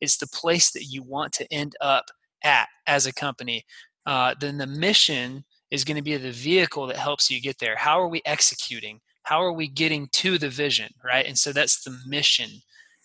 it's 0.01 0.17
the 0.17 0.29
place 0.29 0.71
that 0.73 0.85
you 0.85 1.03
want 1.03 1.33
to 1.35 1.53
end 1.53 1.75
up 1.81 2.07
at 2.45 2.69
as 2.87 3.07
a 3.07 3.13
company 3.13 3.65
uh, 4.07 4.35
then 4.41 4.59
the 4.59 4.67
mission 4.67 5.45
is 5.71 5.85
going 5.85 5.97
to 5.97 6.03
be 6.03 6.17
the 6.17 6.31
vehicle 6.31 6.87
that 6.87 6.97
helps 6.97 7.31
you 7.31 7.41
get 7.41 7.59
there 7.59 7.77
how 7.77 8.01
are 8.01 8.09
we 8.09 8.23
executing 8.25 9.01
how 9.23 9.43
are 9.43 9.53
we 9.53 9.69
getting 9.69 10.09
to 10.09 10.39
the 10.39 10.49
vision 10.49 10.93
right 11.05 11.27
and 11.27 11.39
so 11.39 11.53
that's 11.53 11.83
the 11.85 11.99
mission 12.07 12.49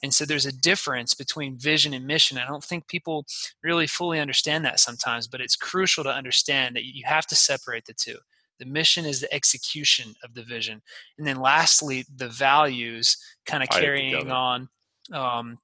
and 0.04 0.14
so 0.14 0.26
there's 0.26 0.46
a 0.46 0.52
difference 0.52 1.14
between 1.14 1.58
vision 1.58 1.94
and 1.94 2.06
mission. 2.06 2.38
I 2.38 2.46
don't 2.46 2.64
think 2.64 2.88
people 2.88 3.26
really 3.64 3.88
fully 3.88 4.20
understand 4.20 4.66
that 4.66 4.82
sometimes, 4.82 5.28
but 5.28 5.40
it's 5.40 5.56
crucial 5.56 6.04
to 6.04 6.14
understand 6.14 6.76
that 6.76 6.84
you 6.84 7.04
have 7.06 7.26
to 7.28 7.36
separate 7.36 7.86
the 7.86 7.94
two. 7.94 8.18
The 8.60 8.66
mission 8.66 9.06
is 9.06 9.22
the 9.22 9.34
execution 9.34 10.14
of 10.24 10.34
the 10.34 10.44
vision. 10.44 10.82
And 11.18 11.26
then 11.26 11.38
lastly, 11.38 12.06
the 12.14 12.28
values 12.28 13.18
kind 13.46 13.64
of 13.64 13.70
carrying 13.70 14.30
on 14.30 14.68
um, 15.14 15.58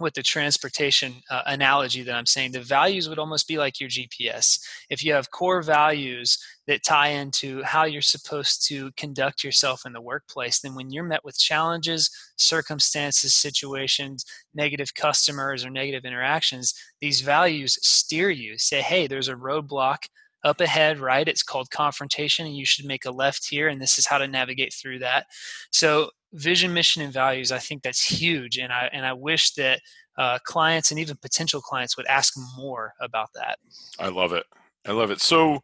with 0.00 0.14
the 0.14 0.22
transportation 0.22 1.14
uh, 1.30 1.42
analogy 1.46 2.02
that 2.02 2.14
I'm 2.14 2.26
saying, 2.26 2.52
the 2.52 2.60
values 2.60 3.08
would 3.08 3.18
almost 3.18 3.48
be 3.48 3.58
like 3.58 3.80
your 3.80 3.88
GPS. 3.88 4.60
If 4.90 5.04
you 5.04 5.12
have 5.12 5.30
core 5.30 5.62
values 5.62 6.38
that 6.66 6.84
tie 6.84 7.08
into 7.08 7.62
how 7.62 7.84
you're 7.84 8.02
supposed 8.02 8.66
to 8.68 8.90
conduct 8.96 9.42
yourself 9.42 9.82
in 9.86 9.92
the 9.92 10.00
workplace, 10.00 10.60
then 10.60 10.74
when 10.74 10.90
you're 10.90 11.04
met 11.04 11.24
with 11.24 11.38
challenges, 11.38 12.10
circumstances, 12.36 13.34
situations, 13.34 14.24
negative 14.54 14.94
customers, 14.94 15.64
or 15.64 15.70
negative 15.70 16.04
interactions, 16.04 16.74
these 17.00 17.20
values 17.20 17.78
steer 17.82 18.30
you. 18.30 18.58
Say, 18.58 18.80
hey, 18.82 19.06
there's 19.06 19.28
a 19.28 19.34
roadblock 19.34 20.04
up 20.44 20.60
ahead, 20.60 20.98
right? 20.98 21.26
It's 21.26 21.42
called 21.42 21.70
confrontation, 21.70 22.46
and 22.46 22.56
you 22.56 22.64
should 22.64 22.84
make 22.84 23.04
a 23.04 23.10
left 23.10 23.48
here, 23.48 23.68
and 23.68 23.80
this 23.80 23.98
is 23.98 24.06
how 24.06 24.18
to 24.18 24.28
navigate 24.28 24.72
through 24.72 25.00
that. 25.00 25.26
So, 25.70 26.10
vision, 26.32 26.74
mission, 26.74 27.02
and 27.02 27.12
values, 27.12 27.52
I 27.52 27.58
think 27.58 27.82
that's 27.82 28.02
huge, 28.02 28.58
and 28.58 28.72
I 28.72 28.88
and 28.92 29.06
I 29.06 29.12
wish 29.12 29.52
that 29.54 29.80
uh, 30.16 30.38
clients 30.44 30.90
and 30.90 30.98
even 31.00 31.16
potential 31.16 31.60
clients 31.60 31.96
would 31.96 32.06
ask 32.06 32.34
more 32.56 32.94
about 33.00 33.30
that. 33.34 33.58
I 33.98 34.08
love 34.08 34.32
it. 34.32 34.44
I 34.86 34.92
love 34.92 35.10
it. 35.10 35.20
So, 35.20 35.60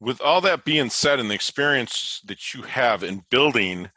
with 0.00 0.20
all 0.20 0.40
that 0.42 0.64
being 0.64 0.90
said, 0.90 1.20
and 1.20 1.30
the 1.30 1.34
experience 1.34 2.20
that 2.24 2.54
you 2.54 2.62
have 2.62 3.02
in 3.02 3.24
building 3.30 3.90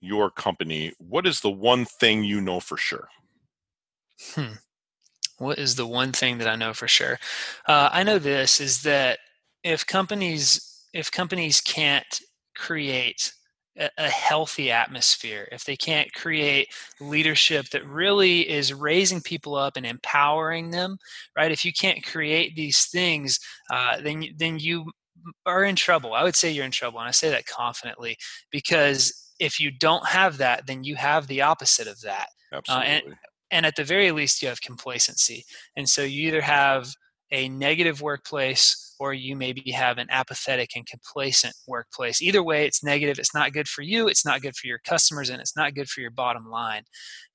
your 0.00 0.30
company, 0.30 0.92
what 0.98 1.26
is 1.26 1.40
the 1.40 1.50
one 1.50 1.84
thing 1.84 2.24
you 2.24 2.40
know 2.40 2.60
for 2.60 2.76
sure? 2.76 3.08
Hmm 4.34 4.54
what 5.40 5.58
is 5.58 5.74
the 5.74 5.86
one 5.86 6.12
thing 6.12 6.38
that 6.38 6.46
I 6.46 6.54
know 6.54 6.74
for 6.74 6.86
sure? 6.86 7.18
Uh, 7.66 7.88
I 7.90 8.02
know 8.02 8.18
this 8.18 8.60
is 8.60 8.82
that 8.82 9.18
if 9.64 9.86
companies 9.86 10.66
if 10.92 11.10
companies 11.10 11.60
can't 11.60 12.20
create 12.54 13.32
a, 13.96 14.08
healthy 14.08 14.70
atmosphere, 14.70 15.48
if 15.52 15.64
they 15.64 15.76
can't 15.76 16.12
create 16.12 16.68
leadership 17.00 17.68
that 17.70 17.86
really 17.86 18.48
is 18.48 18.72
raising 18.72 19.20
people 19.20 19.54
up 19.54 19.76
and 19.76 19.86
empowering 19.86 20.70
them, 20.70 20.98
right? 21.36 21.52
If 21.52 21.64
you 21.64 21.72
can't 21.72 22.04
create 22.04 22.54
these 22.54 22.86
things, 22.86 23.38
uh, 23.70 24.00
then 24.00 24.24
then 24.36 24.58
you 24.58 24.90
are 25.46 25.64
in 25.64 25.76
trouble. 25.76 26.14
I 26.14 26.22
would 26.22 26.36
say 26.36 26.50
you're 26.50 26.64
in 26.64 26.70
trouble, 26.70 26.98
and 27.00 27.08
I 27.08 27.12
say 27.12 27.30
that 27.30 27.46
confidently 27.46 28.16
because 28.50 29.32
if 29.38 29.58
you 29.58 29.70
don't 29.70 30.06
have 30.06 30.38
that, 30.38 30.66
then 30.66 30.84
you 30.84 30.96
have 30.96 31.26
the 31.26 31.42
opposite 31.42 31.86
of 31.86 32.00
that. 32.02 32.28
Absolutely. 32.52 32.86
Uh, 32.86 32.90
and 32.90 33.02
and 33.50 33.66
at 33.66 33.76
the 33.76 33.84
very 33.84 34.12
least 34.12 34.42
you 34.42 34.48
have 34.48 34.60
complacency 34.60 35.44
and 35.76 35.88
so 35.88 36.02
you 36.02 36.28
either 36.28 36.40
have 36.40 36.94
a 37.32 37.48
negative 37.48 38.02
workplace 38.02 38.94
or 39.00 39.14
you 39.14 39.34
maybe 39.34 39.70
have 39.70 39.96
an 39.96 40.06
apathetic 40.10 40.70
and 40.76 40.86
complacent 40.86 41.54
workplace. 41.66 42.20
Either 42.20 42.42
way 42.42 42.66
it's 42.66 42.84
negative 42.84 43.18
it's 43.18 43.34
not 43.34 43.52
good 43.52 43.68
for 43.68 43.82
you 43.82 44.08
it's 44.08 44.24
not 44.24 44.42
good 44.42 44.54
for 44.54 44.66
your 44.66 44.78
customers 44.78 45.30
and 45.30 45.40
it's 45.40 45.56
not 45.56 45.74
good 45.74 45.88
for 45.88 46.00
your 46.00 46.10
bottom 46.10 46.48
line. 46.50 46.82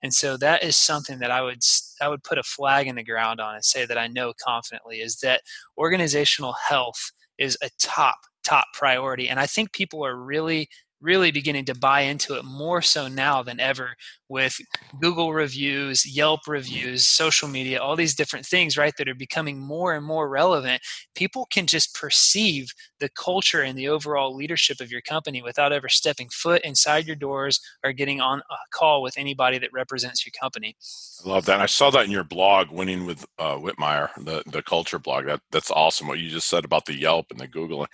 And 0.04 0.14
so 0.14 0.38
that 0.38 0.64
is 0.64 0.78
something 0.78 1.20
that 1.20 1.32
i 1.32 1.42
would 1.42 1.60
i 2.02 2.08
would 2.08 2.24
put 2.24 2.38
a 2.38 2.44
flag 2.44 2.88
in 2.88 2.96
the 2.96 3.04
ground 3.04 3.40
on 3.42 3.56
and 3.56 3.66
say 3.66 3.86
that 3.86 3.98
i 3.98 4.08
know 4.08 4.34
confidently 4.46 4.98
is 4.98 5.18
that 5.18 5.42
organizational 5.78 6.54
health 6.54 7.12
is 7.38 7.58
a 7.62 7.70
top 7.80 8.18
top 8.44 8.68
priority. 8.74 9.28
And 9.30 9.40
i 9.40 9.48
think 9.48 9.74
people 9.74 10.06
are 10.06 10.16
really 10.16 10.70
really 11.06 11.32
beginning 11.32 11.66
to 11.66 11.76
buy 11.76 12.02
into 12.02 12.36
it 12.36 12.44
more 12.44 12.82
so 12.82 13.08
now 13.08 13.44
than 13.44 13.60
ever 13.60 13.96
with 14.28 14.58
Google 15.00 15.34
reviews, 15.34 16.06
Yelp 16.06 16.42
reviews, 16.48 17.06
social 17.06 17.48
media, 17.48 17.80
all 17.80 17.96
these 17.96 18.16
different 18.16 18.46
things, 18.46 18.76
right, 18.76 18.94
that 18.98 19.08
are 19.08 19.16
becoming 19.16 19.60
more 19.60 19.94
and 19.94 20.04
more 20.04 20.28
relevant. 20.28 20.82
People 21.14 21.48
can 21.52 21.68
just 21.68 21.94
perceive 21.94 22.74
the 23.00 23.10
culture 23.10 23.62
and 23.62 23.78
the 23.78 23.88
overall 23.88 24.36
leadership 24.36 24.82
of 24.82 24.92
your 24.92 25.02
company 25.02 25.42
without 25.42 25.72
ever 25.72 25.88
stepping 25.88 26.30
foot 26.30 26.62
inside 26.64 27.06
your 27.06 27.16
doors 27.16 27.60
or 27.84 27.94
getting 27.94 28.20
on 28.20 28.40
a 28.40 28.56
call 28.74 29.04
with 29.04 29.18
anybody 29.18 29.60
that 29.60 29.70
represents 29.72 30.26
your 30.26 30.34
company. 30.40 30.76
I 31.24 31.30
love 31.30 31.46
that. 31.46 31.62
I 31.62 31.68
saw 31.68 31.92
that 31.92 32.06
in 32.06 32.12
your 32.12 32.24
blog, 32.24 32.72
Winning 32.72 33.06
with 33.06 33.26
uh, 33.38 33.58
Whitmire, 33.58 34.10
the, 34.18 34.44
the 34.52 34.64
culture 34.64 35.00
blog. 35.00 35.26
That, 35.26 35.42
that's 35.52 35.70
awesome 35.70 36.08
what 36.08 36.20
you 36.20 36.30
just 36.30 36.48
said 36.48 36.66
about 36.66 36.86
the 36.86 36.96
Yelp 36.96 37.28
and 37.30 37.40
the 37.40 37.48
Google 37.48 37.82
and, 37.82 37.90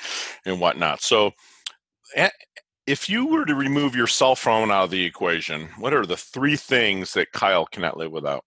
and 0.46 0.62
whatnot. 0.62 1.02
So, 1.02 1.32
if 2.92 3.08
you 3.08 3.26
were 3.26 3.46
to 3.46 3.56
remove 3.56 3.96
your 3.96 4.06
cell 4.06 4.36
phone 4.36 4.70
out 4.70 4.84
of 4.84 4.92
the 4.92 5.06
equation, 5.06 5.70
what 5.80 5.94
are 5.94 6.06
the 6.06 6.18
three 6.18 6.58
things 6.58 7.14
that 7.14 7.32
Kyle 7.32 7.66
cannot 7.66 7.96
live 7.96 8.12
without? 8.12 8.44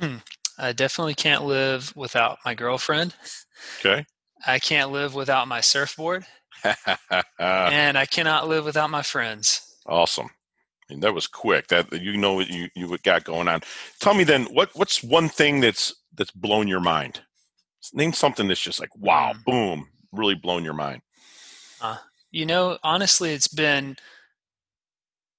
Hmm. 0.00 0.16
I 0.58 0.72
definitely 0.72 1.14
can't 1.14 1.44
live 1.44 1.94
without 1.94 2.38
my 2.44 2.54
girlfriend. 2.54 3.14
Okay. 3.78 4.04
I 4.44 4.58
can't 4.58 4.90
live 4.90 5.14
without 5.14 5.46
my 5.46 5.60
surfboard. 5.60 6.26
and 7.38 7.96
I 7.96 8.06
cannot 8.06 8.48
live 8.48 8.64
without 8.64 8.90
my 8.90 9.02
friends. 9.02 9.60
Awesome. 9.86 10.30
And 10.90 11.02
that 11.04 11.14
was 11.14 11.28
quick. 11.28 11.68
That 11.68 11.92
you 11.92 12.16
know 12.16 12.34
what 12.34 12.48
you, 12.48 12.68
you 12.74 12.98
got 12.98 13.22
going 13.22 13.46
on. 13.46 13.60
Tell 14.00 14.14
me 14.14 14.24
then, 14.24 14.44
what 14.46 14.70
what's 14.74 15.02
one 15.02 15.28
thing 15.28 15.60
that's 15.60 15.94
that's 16.14 16.30
blown 16.30 16.68
your 16.68 16.80
mind? 16.80 17.20
Name 17.92 18.12
something 18.12 18.48
that's 18.48 18.60
just 18.60 18.80
like 18.80 18.94
wow, 18.96 19.32
mm. 19.34 19.44
boom, 19.44 19.88
really 20.12 20.34
blown 20.34 20.64
your 20.64 20.74
mind. 20.74 21.02
Uh, 21.80 21.96
you 22.36 22.44
know, 22.44 22.76
honestly, 22.84 23.32
it's 23.32 23.48
been 23.48 23.96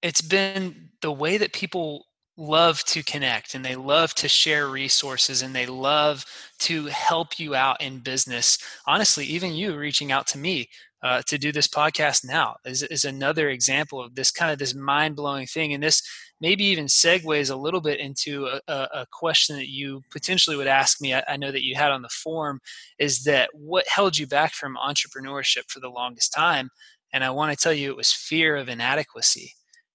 it's 0.02 0.22
been 0.22 0.90
the 1.02 1.12
way 1.12 1.38
that 1.38 1.54
people 1.54 2.06
love 2.38 2.84
to 2.86 3.04
connect 3.04 3.56
and 3.56 3.66
they 3.66 3.76
love 3.76 4.14
to 4.14 4.28
share 4.28 4.68
resources 4.68 5.42
and 5.42 5.56
they 5.56 5.66
love 5.66 6.24
to 6.60 6.86
help 6.86 7.40
you 7.40 7.56
out 7.56 7.82
in 7.82 8.00
business. 8.00 8.58
Honestly, 8.86 9.26
even 9.26 9.54
you 9.54 9.76
reaching 9.76 10.12
out 10.12 10.28
to 10.28 10.38
me 10.38 10.70
uh, 11.04 11.22
to 11.28 11.38
do 11.38 11.52
this 11.52 11.68
podcast 11.68 12.26
now 12.26 12.56
is, 12.66 12.84
is 12.84 13.06
another 13.06 13.50
example 13.50 14.04
of 14.04 14.16
this 14.16 14.32
kind 14.32 14.52
of 14.52 14.58
this 14.58 14.74
mind-blowing 14.74 15.46
thing. 15.46 15.74
And 15.74 15.84
this 15.84 16.02
maybe 16.42 16.64
even 16.66 16.86
segues 16.86 17.52
a 17.52 17.56
little 17.56 17.82
bit 17.82 18.00
into 18.00 18.48
a, 18.68 18.72
a 18.72 19.06
question 19.12 19.56
that 19.58 19.70
you 19.70 20.02
potentially 20.12 20.56
would 20.56 20.68
ask 20.68 21.02
me 21.02 21.14
I, 21.14 21.24
I, 21.28 21.38
know 21.38 21.52
that 21.52 21.64
you 21.64 21.76
had 21.76 21.92
on 21.92 22.02
the 22.02 22.10
form 22.10 22.60
is 23.00 23.24
that 23.24 23.50
what 23.54 23.88
held 23.88 24.18
you 24.18 24.28
back 24.28 24.54
from 24.54 24.78
entrepreneurship 24.78 25.70
for 25.70 25.80
the 25.80 25.90
longest 25.90 26.34
time? 26.34 26.70
And 27.14 27.24
i 27.24 27.30
want 27.30 27.52
to 27.52 27.62
tell 27.62 27.74
you 27.74 27.90
it 27.90 27.98
was 27.98 28.12
fear 28.12 28.56
of 28.56 28.70
inadequacy 28.70 29.54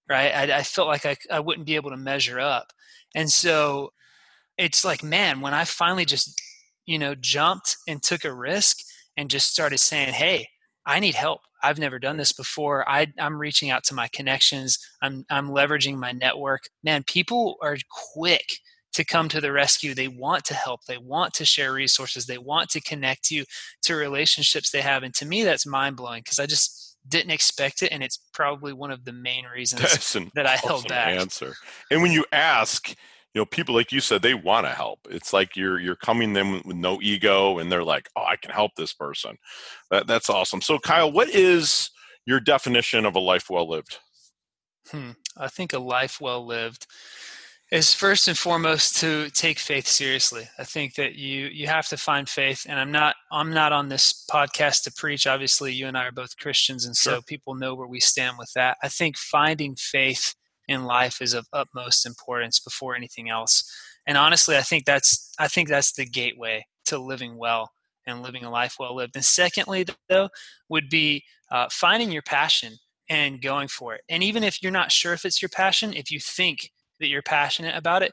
right? 0.08 0.34
I, 0.34 0.58
I 0.58 0.62
felt 0.62 0.88
like 0.88 1.06
I, 1.06 1.16
I 1.30 1.40
wouldn't 1.40 1.66
be 1.66 1.76
able 1.76 1.90
to 1.90 1.96
measure 1.96 2.40
up. 2.40 2.66
And 3.14 3.30
so 3.30 3.92
it's 4.58 4.84
like 4.84 5.02
man 5.02 5.40
when 5.40 5.54
i 5.54 5.64
finally 5.64 6.04
just 6.04 6.40
you 6.86 6.98
know 6.98 7.14
jumped 7.14 7.76
and 7.88 8.02
took 8.02 8.24
a 8.24 8.32
risk 8.32 8.78
and 9.16 9.30
just 9.30 9.50
started 9.50 9.78
saying 9.78 10.12
hey 10.12 10.46
I 10.86 11.00
need 11.00 11.14
help. 11.14 11.40
I've 11.62 11.78
never 11.78 11.98
done 11.98 12.16
this 12.16 12.32
before. 12.32 12.88
I, 12.88 13.06
am 13.18 13.38
reaching 13.38 13.70
out 13.70 13.84
to 13.84 13.94
my 13.94 14.08
connections. 14.08 14.78
I'm, 15.00 15.24
I'm 15.30 15.48
leveraging 15.48 15.96
my 15.96 16.12
network. 16.12 16.62
Man, 16.82 17.04
people 17.04 17.56
are 17.62 17.76
quick 18.14 18.44
to 18.94 19.04
come 19.04 19.28
to 19.28 19.40
the 19.40 19.52
rescue. 19.52 19.94
They 19.94 20.08
want 20.08 20.44
to 20.46 20.54
help. 20.54 20.84
They 20.86 20.98
want 20.98 21.34
to 21.34 21.44
share 21.44 21.72
resources. 21.72 22.26
They 22.26 22.38
want 22.38 22.68
to 22.70 22.80
connect 22.80 23.30
you 23.30 23.44
to 23.82 23.94
relationships 23.94 24.70
they 24.70 24.82
have. 24.82 25.02
And 25.02 25.14
to 25.14 25.26
me, 25.26 25.44
that's 25.44 25.66
mind 25.66 25.96
blowing 25.96 26.22
because 26.22 26.38
I 26.38 26.46
just 26.46 26.96
didn't 27.08 27.30
expect 27.30 27.82
it. 27.82 27.92
And 27.92 28.02
it's 28.02 28.18
probably 28.32 28.72
one 28.72 28.90
of 28.90 29.04
the 29.04 29.12
main 29.12 29.46
reasons 29.46 29.80
that 30.34 30.46
I 30.46 30.56
held 30.56 30.88
back. 30.88 31.18
Answer. 31.18 31.54
And 31.90 32.02
when 32.02 32.12
you 32.12 32.24
ask, 32.32 32.94
you 33.34 33.40
know 33.40 33.46
people 33.46 33.74
like 33.74 33.92
you 33.92 34.00
said 34.00 34.22
they 34.22 34.34
want 34.34 34.66
to 34.66 34.72
help. 34.72 35.00
It's 35.10 35.32
like 35.32 35.56
you're 35.56 35.80
you're 35.80 35.96
coming 35.96 36.32
them 36.32 36.62
with 36.64 36.76
no 36.76 37.00
ego 37.00 37.58
and 37.58 37.70
they're 37.70 37.84
like 37.84 38.08
oh 38.16 38.24
i 38.24 38.36
can 38.36 38.50
help 38.50 38.72
this 38.76 38.92
person. 38.92 39.36
That, 39.90 40.06
that's 40.06 40.30
awesome. 40.30 40.60
So 40.60 40.78
kyle 40.78 41.10
what 41.10 41.28
is 41.28 41.90
your 42.26 42.40
definition 42.40 43.06
of 43.06 43.16
a 43.16 43.20
life 43.20 43.48
well 43.50 43.68
lived? 43.68 43.98
Hmm. 44.90 45.10
i 45.36 45.46
think 45.46 45.72
a 45.72 45.78
life 45.78 46.20
well 46.20 46.44
lived 46.44 46.88
is 47.70 47.94
first 47.94 48.26
and 48.26 48.36
foremost 48.36 48.96
to 48.96 49.30
take 49.30 49.58
faith 49.60 49.86
seriously. 49.86 50.46
I 50.58 50.64
think 50.64 50.96
that 50.96 51.14
you 51.14 51.46
you 51.46 51.68
have 51.68 51.88
to 51.88 51.96
find 51.96 52.28
faith 52.28 52.66
and 52.68 52.78
i'm 52.78 52.92
not 52.92 53.14
i'm 53.30 53.52
not 53.54 53.72
on 53.72 53.88
this 53.88 54.24
podcast 54.30 54.82
to 54.84 54.92
preach. 54.92 55.26
Obviously 55.26 55.72
you 55.72 55.86
and 55.86 55.96
i 55.96 56.04
are 56.04 56.12
both 56.12 56.36
christians 56.36 56.84
and 56.84 56.96
so 56.96 57.12
sure. 57.12 57.22
people 57.22 57.54
know 57.54 57.74
where 57.74 57.88
we 57.88 58.00
stand 58.00 58.36
with 58.38 58.52
that. 58.54 58.76
I 58.82 58.88
think 58.88 59.16
finding 59.16 59.74
faith 59.76 60.34
in 60.68 60.84
life 60.84 61.20
is 61.20 61.34
of 61.34 61.46
utmost 61.52 62.06
importance 62.06 62.60
before 62.60 62.94
anything 62.94 63.28
else. 63.28 63.64
And 64.06 64.16
honestly, 64.16 64.56
I 64.56 64.62
think 64.62 64.84
that's 64.84 65.32
I 65.38 65.48
think 65.48 65.68
that's 65.68 65.92
the 65.92 66.06
gateway 66.06 66.64
to 66.86 66.98
living 66.98 67.36
well 67.36 67.70
and 68.06 68.22
living 68.22 68.44
a 68.44 68.50
life 68.50 68.76
well 68.78 68.94
lived. 68.96 69.14
And 69.14 69.24
secondly, 69.24 69.86
though, 70.08 70.28
would 70.68 70.88
be 70.88 71.24
uh, 71.50 71.68
finding 71.70 72.10
your 72.10 72.22
passion 72.22 72.74
and 73.08 73.42
going 73.42 73.68
for 73.68 73.94
it. 73.94 74.02
And 74.08 74.22
even 74.22 74.42
if 74.42 74.62
you're 74.62 74.72
not 74.72 74.90
sure 74.92 75.12
if 75.12 75.24
it's 75.24 75.42
your 75.42 75.48
passion, 75.48 75.92
if 75.92 76.10
you 76.10 76.18
think 76.18 76.70
that 76.98 77.08
you're 77.08 77.22
passionate 77.22 77.76
about 77.76 78.02
it, 78.02 78.12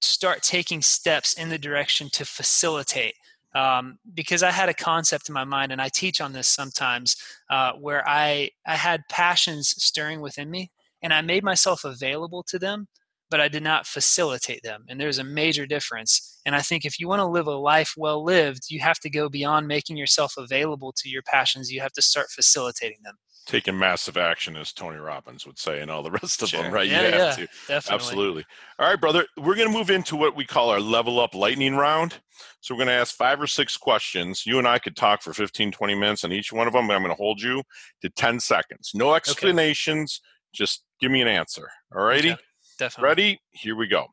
start 0.00 0.42
taking 0.42 0.82
steps 0.82 1.34
in 1.34 1.48
the 1.48 1.58
direction 1.58 2.10
to 2.10 2.24
facilitate. 2.24 3.14
Um, 3.54 3.98
because 4.12 4.42
I 4.42 4.50
had 4.50 4.68
a 4.68 4.74
concept 4.74 5.30
in 5.30 5.32
my 5.32 5.44
mind, 5.44 5.72
and 5.72 5.80
I 5.80 5.88
teach 5.88 6.20
on 6.20 6.34
this 6.34 6.46
sometimes, 6.46 7.16
uh, 7.48 7.72
where 7.72 8.06
I 8.06 8.50
I 8.66 8.76
had 8.76 9.08
passions 9.08 9.68
stirring 9.82 10.20
within 10.20 10.50
me 10.50 10.70
and 11.06 11.14
I 11.14 11.20
made 11.20 11.44
myself 11.44 11.84
available 11.84 12.42
to 12.48 12.58
them, 12.58 12.88
but 13.30 13.40
I 13.40 13.46
did 13.46 13.62
not 13.62 13.86
facilitate 13.86 14.64
them. 14.64 14.84
And 14.88 15.00
there's 15.00 15.18
a 15.18 15.24
major 15.24 15.64
difference. 15.64 16.40
And 16.44 16.56
I 16.56 16.62
think 16.62 16.84
if 16.84 16.98
you 16.98 17.06
want 17.06 17.20
to 17.20 17.26
live 17.26 17.46
a 17.46 17.52
life 17.52 17.94
well 17.96 18.24
lived, 18.24 18.64
you 18.70 18.80
have 18.80 18.98
to 18.98 19.08
go 19.08 19.28
beyond 19.28 19.68
making 19.68 19.96
yourself 19.96 20.34
available 20.36 20.92
to 20.96 21.08
your 21.08 21.22
passions. 21.22 21.70
You 21.70 21.80
have 21.80 21.92
to 21.92 22.02
start 22.02 22.26
facilitating 22.30 22.98
them. 23.04 23.14
Taking 23.46 23.78
massive 23.78 24.16
action, 24.16 24.56
as 24.56 24.72
Tony 24.72 24.96
Robbins 24.96 25.46
would 25.46 25.60
say, 25.60 25.80
and 25.80 25.92
all 25.92 26.02
the 26.02 26.10
rest 26.10 26.42
of 26.42 26.48
sure. 26.48 26.64
them, 26.64 26.72
right? 26.72 26.88
Yeah, 26.88 27.02
you 27.02 27.04
have 27.04 27.14
yeah, 27.14 27.30
to. 27.36 27.48
Definitely. 27.68 27.94
Absolutely. 27.94 28.44
All 28.80 28.88
right, 28.88 29.00
brother. 29.00 29.26
We're 29.36 29.54
going 29.54 29.70
to 29.70 29.78
move 29.78 29.90
into 29.90 30.16
what 30.16 30.34
we 30.34 30.44
call 30.44 30.70
our 30.70 30.80
level 30.80 31.20
up 31.20 31.36
lightning 31.36 31.76
round. 31.76 32.14
So 32.62 32.74
we're 32.74 32.78
going 32.78 32.88
to 32.88 32.94
ask 32.94 33.14
five 33.14 33.40
or 33.40 33.46
six 33.46 33.76
questions. 33.76 34.44
You 34.44 34.58
and 34.58 34.66
I 34.66 34.80
could 34.80 34.96
talk 34.96 35.22
for 35.22 35.32
15, 35.32 35.70
20 35.70 35.94
minutes 35.94 36.24
on 36.24 36.32
each 36.32 36.52
one 36.52 36.66
of 36.66 36.72
them, 36.72 36.88
but 36.88 36.96
I'm 36.96 37.02
going 37.02 37.14
to 37.14 37.22
hold 37.22 37.40
you 37.40 37.62
to 38.02 38.10
10 38.10 38.40
seconds. 38.40 38.90
No 38.92 39.14
explanations. 39.14 40.20
Okay 40.20 40.32
just 40.56 40.82
give 41.00 41.10
me 41.10 41.22
an 41.22 41.28
answer. 41.28 41.70
All 41.94 42.02
righty? 42.02 42.32
Okay, 42.32 42.40
definitely. 42.78 43.08
Ready? 43.08 43.40
Here 43.52 43.76
we 43.76 43.86
go. 43.86 44.06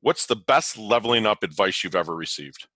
What's 0.00 0.26
the 0.26 0.36
best 0.36 0.78
leveling 0.78 1.26
up 1.26 1.42
advice 1.42 1.82
you've 1.84 1.96
ever 1.96 2.14
received? 2.14 2.66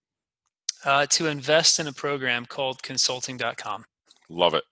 Uh, 0.84 1.06
to 1.06 1.26
invest 1.26 1.78
in 1.78 1.86
a 1.86 1.92
program 1.92 2.44
called 2.44 2.82
consulting.com. 2.82 3.84
Love 4.28 4.54
it. 4.54 4.64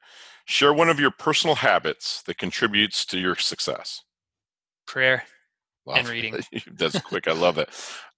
Share 0.45 0.75
one 0.75 0.89
of 0.89 0.99
your 0.99 1.13
personal 1.13 1.57
habits 1.57 2.23
that 2.23 2.39
contributes 2.39 3.05
to 3.07 3.19
your 3.19 3.37
success. 3.37 4.03
Prayer 4.87 5.25
love 5.87 5.99
and 5.99 6.09
reading. 6.09 6.41
That's 6.73 7.01
quick. 7.01 7.29
I 7.29 7.33
love 7.33 7.59
it. 7.59 7.69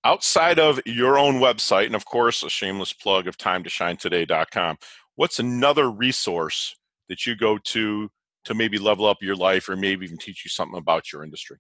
Outside 0.05 0.59
of 0.59 0.81
your 0.87 1.19
own 1.19 1.35
website, 1.35 1.87
and 1.87 1.95
of 1.95 2.05
course, 2.05 2.43
a 2.43 2.49
shameless 2.49 2.93
plug 2.93 3.27
of 3.27 3.37
time 3.37 3.63
to 3.65 3.71
shine 3.71 3.97
today.com, 3.97 4.79
what's 5.15 5.39
another 5.39 5.91
resource 5.91 6.75
that 7.09 7.27
you 7.27 7.37
go 7.37 7.59
to 7.59 8.11
to 8.45 8.55
maybe 8.55 8.79
level 8.79 9.07
up 9.07 9.23
your 9.23 9.37
life 9.37 9.69
or 9.69 9.77
maybe 9.77 10.05
even 10.05 10.19
teach 10.19 10.45
you 10.45 10.49
something 10.49 10.79
about 10.79 11.13
your 11.13 11.25
industry? 11.25 11.59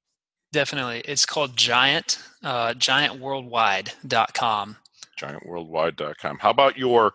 Definitely. 0.52 1.02
It's 1.06 1.24
called 1.24 1.56
Giant, 1.56 2.18
uh, 2.42 2.74
giantworldwide.com. 2.74 4.76
Giantworldwide.com. 5.18 6.38
How 6.38 6.50
about 6.50 6.76
your 6.76 7.14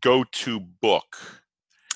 go 0.00 0.24
to 0.24 0.60
book? 0.60 1.16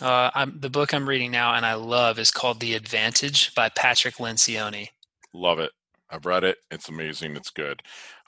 Uh, 0.01 0.31
I'm, 0.35 0.59
the 0.59 0.71
book 0.71 0.93
I'm 0.93 1.09
reading 1.09 1.31
now 1.31 1.55
and 1.55 1.65
I 1.65 1.75
love 1.75 2.19
is 2.19 2.33
called 2.33 2.59
The 2.59 2.75
Advantage 2.75 3.55
by 3.55 3.69
Patrick 3.69 4.17
Lencioni. 4.17 4.89
Love 5.33 5.61
it. 5.61 5.71
I've 6.11 6.27
read 6.27 6.45
it. 6.45 6.59
It's 6.71 6.89
amazing. 6.89 7.37
It's 7.37 7.51
good. 7.51 7.83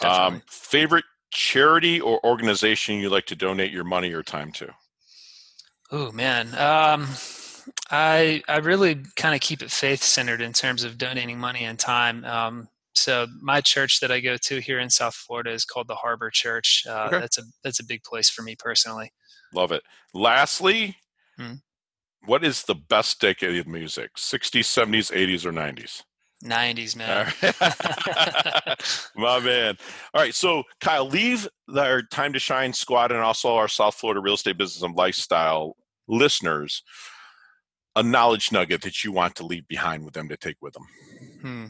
Um, 0.04 0.42
favorite 0.48 1.04
charity 1.30 2.00
or 2.00 2.24
organization 2.24 2.96
you 2.96 3.10
like 3.10 3.26
to 3.26 3.36
donate 3.36 3.72
your 3.72 3.84
money 3.84 4.12
or 4.12 4.22
time 4.22 4.52
to? 4.52 4.72
Oh, 5.90 6.12
man. 6.12 6.54
Um, 6.56 7.08
I 7.90 8.42
I 8.48 8.58
really 8.58 9.02
kind 9.16 9.34
of 9.34 9.40
keep 9.40 9.62
it 9.62 9.70
faith 9.70 10.02
centered 10.02 10.40
in 10.40 10.52
terms 10.52 10.84
of 10.84 10.98
donating 10.98 11.38
money 11.38 11.64
and 11.64 11.78
time. 11.78 12.24
Um, 12.24 12.68
so 12.94 13.26
my 13.40 13.60
church 13.60 14.00
that 14.00 14.10
I 14.10 14.20
go 14.20 14.36
to 14.36 14.60
here 14.60 14.80
in 14.80 14.90
South 14.90 15.14
Florida 15.14 15.50
is 15.50 15.64
called 15.64 15.88
the 15.88 15.94
Harbor 15.94 16.30
Church. 16.30 16.84
Uh, 16.88 17.04
okay. 17.06 17.20
That's 17.20 17.38
a 17.38 17.42
that's 17.62 17.80
a 17.80 17.84
big 17.84 18.02
place 18.02 18.30
for 18.30 18.42
me 18.42 18.56
personally. 18.58 19.12
Love 19.54 19.72
it. 19.72 19.82
Lastly, 20.14 20.96
hmm. 21.36 21.54
what 22.24 22.44
is 22.44 22.64
the 22.64 22.74
best 22.74 23.20
decade 23.20 23.58
of 23.58 23.66
music? 23.66 24.14
60s, 24.16 24.64
70s, 24.64 25.12
80s, 25.12 25.44
or 25.44 25.52
90s? 25.52 26.02
90s, 26.44 26.96
man. 26.96 27.32
My 29.16 29.40
man. 29.40 29.78
All 30.12 30.20
right. 30.20 30.34
So, 30.34 30.64
Kyle, 30.80 31.06
leave 31.08 31.48
our 31.74 32.02
Time 32.02 32.32
to 32.32 32.38
Shine 32.38 32.72
squad 32.72 33.12
and 33.12 33.20
also 33.20 33.54
our 33.54 33.68
South 33.68 33.94
Florida 33.94 34.20
real 34.20 34.34
estate 34.34 34.58
business 34.58 34.82
and 34.82 34.94
lifestyle 34.96 35.76
listeners 36.08 36.82
a 37.96 38.02
knowledge 38.02 38.52
nugget 38.52 38.82
that 38.82 39.02
you 39.02 39.10
want 39.10 39.34
to 39.36 39.46
leave 39.46 39.66
behind 39.66 40.04
with 40.04 40.14
them 40.14 40.28
to 40.28 40.36
take 40.36 40.56
with 40.60 40.74
them? 40.74 40.86
Hmm. 41.40 41.64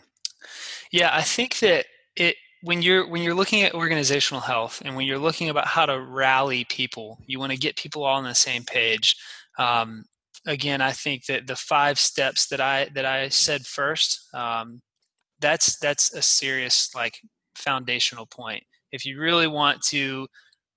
Yeah, 0.93 1.11
I 1.13 1.23
think 1.23 1.61
that 1.61 1.87
it 2.17 2.37
when 2.63 2.83
you're 2.83 3.09
when 3.09 3.23
you're 3.23 3.35
looking 3.35 3.63
at 3.63 3.75
organizational 3.75 4.41
health 4.41 4.83
and 4.85 4.97
when 4.97 5.07
you're 5.07 5.19
looking 5.19 5.49
about 5.49 5.69
how 5.69 5.87
to 5.87 6.01
rally 6.01 6.65
people, 6.65 7.19
you 7.27 7.39
want 7.39 7.53
to 7.53 7.59
get 7.59 7.77
people 7.77 8.05
all 8.05 8.17
on 8.17 8.25
the 8.25 8.35
same 8.35 8.65
page. 8.65 9.17
Um, 9.59 10.05
again, 10.47 10.81
I 10.81 10.93
think 10.93 11.27
that 11.27 11.47
the 11.47 11.57
five 11.57 11.99
steps 11.99 12.49
that 12.49 12.61
I 12.61 12.89
that 12.95 13.05
I 13.05 13.29
said 13.29 13.67
first, 13.67 14.29
um, 14.35 14.83
that's 15.41 15.79
that's 15.79 16.13
a 16.13 16.23
serious 16.23 16.91
like 16.95 17.21
foundational 17.55 18.27
point. 18.27 18.65
If 18.93 19.05
you 19.05 19.21
really 19.21 19.47
want 19.47 19.83
to 19.87 20.27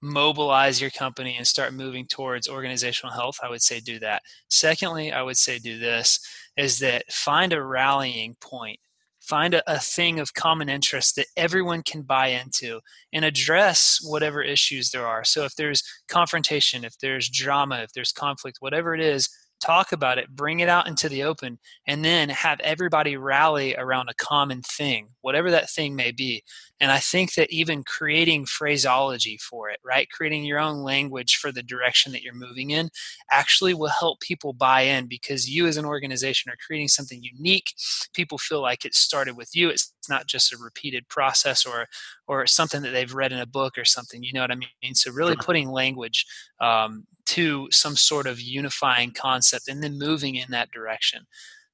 mobilize 0.02 0.80
your 0.80 0.90
company 0.92 1.36
and 1.38 1.46
start 1.46 1.74
moving 1.74 2.06
towards 2.08 2.48
organizational 2.48 3.14
health, 3.14 3.40
I 3.44 3.50
would 3.50 3.62
say 3.62 3.80
do 3.80 4.00
that. 4.00 4.22
Secondly, 4.50 5.12
I 5.12 5.22
would 5.22 5.38
say 5.38 5.60
do 5.60 5.78
this 5.78 6.20
is 6.58 6.80
that 6.80 7.12
find 7.12 7.54
a 7.54 7.64
rallying 7.64 8.36
point. 8.42 8.80
Find 9.22 9.54
a, 9.54 9.72
a 9.72 9.80
thing 9.80 10.20
of 10.20 10.34
common 10.34 10.70
interest 10.70 11.16
that 11.16 11.28
everyone 11.38 11.84
can 11.84 12.02
buy 12.02 12.28
into 12.28 12.80
and 13.14 13.24
address 13.24 14.00
whatever 14.04 14.42
issues 14.42 14.90
there 14.90 15.06
are. 15.06 15.24
So, 15.24 15.44
if 15.46 15.56
there's 15.56 15.84
confrontation, 16.08 16.84
if 16.84 16.98
there's 17.00 17.30
drama, 17.30 17.82
if 17.84 17.94
there's 17.94 18.12
conflict, 18.12 18.58
whatever 18.60 18.96
it 18.96 19.02
is, 19.02 19.30
talk 19.60 19.92
about 19.92 20.18
it, 20.18 20.36
bring 20.36 20.60
it 20.60 20.70
out 20.70 20.88
into 20.88 21.10
the 21.10 21.24
open, 21.24 21.60
and 21.88 22.04
then 22.04 22.30
have 22.30 22.60
everybody 22.62 23.18
rally 23.18 23.76
around 23.76 24.10
a 24.10 24.14
common 24.14 24.62
thing, 24.62 25.10
whatever 25.22 25.52
that 25.52 25.70
thing 25.70 25.96
may 25.96 26.12
be. 26.12 26.44
And 26.82 26.92
I 26.92 27.00
think 27.00 27.34
that 27.34 27.52
even 27.52 27.84
creating 27.84 28.46
phraseology 28.46 29.38
for 29.38 29.70
it, 29.70 29.80
right, 29.84 30.10
creating 30.10 30.46
your 30.46 30.60
own 30.60 30.78
language 30.78 31.36
for 31.36 31.52
the 31.52 31.62
direction 31.62 32.14
that 32.14 32.22
you're 32.22 32.34
moving 32.34 32.70
in, 32.70 32.90
actually 33.32 33.74
will 33.74 33.90
help 33.90 34.22
people 34.22 34.54
buy 34.54 34.82
in 34.82 35.08
because 35.08 35.50
you 35.50 35.68
as 35.68 35.78
an 35.78 35.86
organization 35.86 36.52
are 36.52 36.58
creating 36.66 36.88
something 36.88 37.22
unique. 37.22 37.74
People 38.14 38.38
feel 38.38 38.62
like 38.62 38.86
it 38.86 38.96
started 38.96 39.36
with 39.36 39.50
you. 39.54 39.70
It's 39.70 39.94
not 40.08 40.28
just 40.28 40.54
a 40.54 40.58
repeated 40.58 41.08
process 41.10 41.66
or 41.66 41.88
or 42.28 42.46
something 42.48 42.82
that 42.84 42.92
they've 42.92 43.14
read 43.14 43.32
in 43.32 43.40
a 43.40 43.46
book 43.46 43.78
or 43.78 43.86
something. 43.86 44.24
You 44.24 44.34
know 44.34 44.42
what 44.42 44.52
I 44.52 44.56
mean? 44.56 44.94
So 44.94 45.12
really 45.12 45.36
putting 45.36 45.70
language 45.70 46.26
um, 46.62 47.06
to 47.30 47.68
some 47.72 47.96
sort 47.96 48.28
of 48.28 48.40
unifying 48.40 49.12
concept 49.12 49.68
and 49.68 49.84
then 49.84 49.98
moving 49.98 50.36
in 50.36 50.52
that 50.52 50.72
direction 50.72 51.26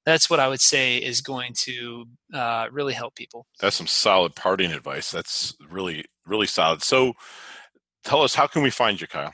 that's 0.05 0.29
what 0.29 0.39
I 0.39 0.47
would 0.47 0.61
say 0.61 0.97
is 0.97 1.19
going 1.21 1.53
to 1.63 2.05
uh, 2.33 2.67
really 2.71 2.93
help 2.93 3.15
people. 3.15 3.47
That's 3.59 3.75
some 3.75 3.87
solid 3.87 4.35
parting 4.35 4.71
advice. 4.71 5.11
That's 5.11 5.55
really, 5.69 6.05
really 6.25 6.45
solid. 6.45 6.83
So 6.83 7.13
tell 8.03 8.21
us, 8.21 8.35
how 8.35 8.47
can 8.47 8.61
we 8.61 8.69
find 8.69 9.01
you, 9.01 9.07
Kyle? 9.07 9.33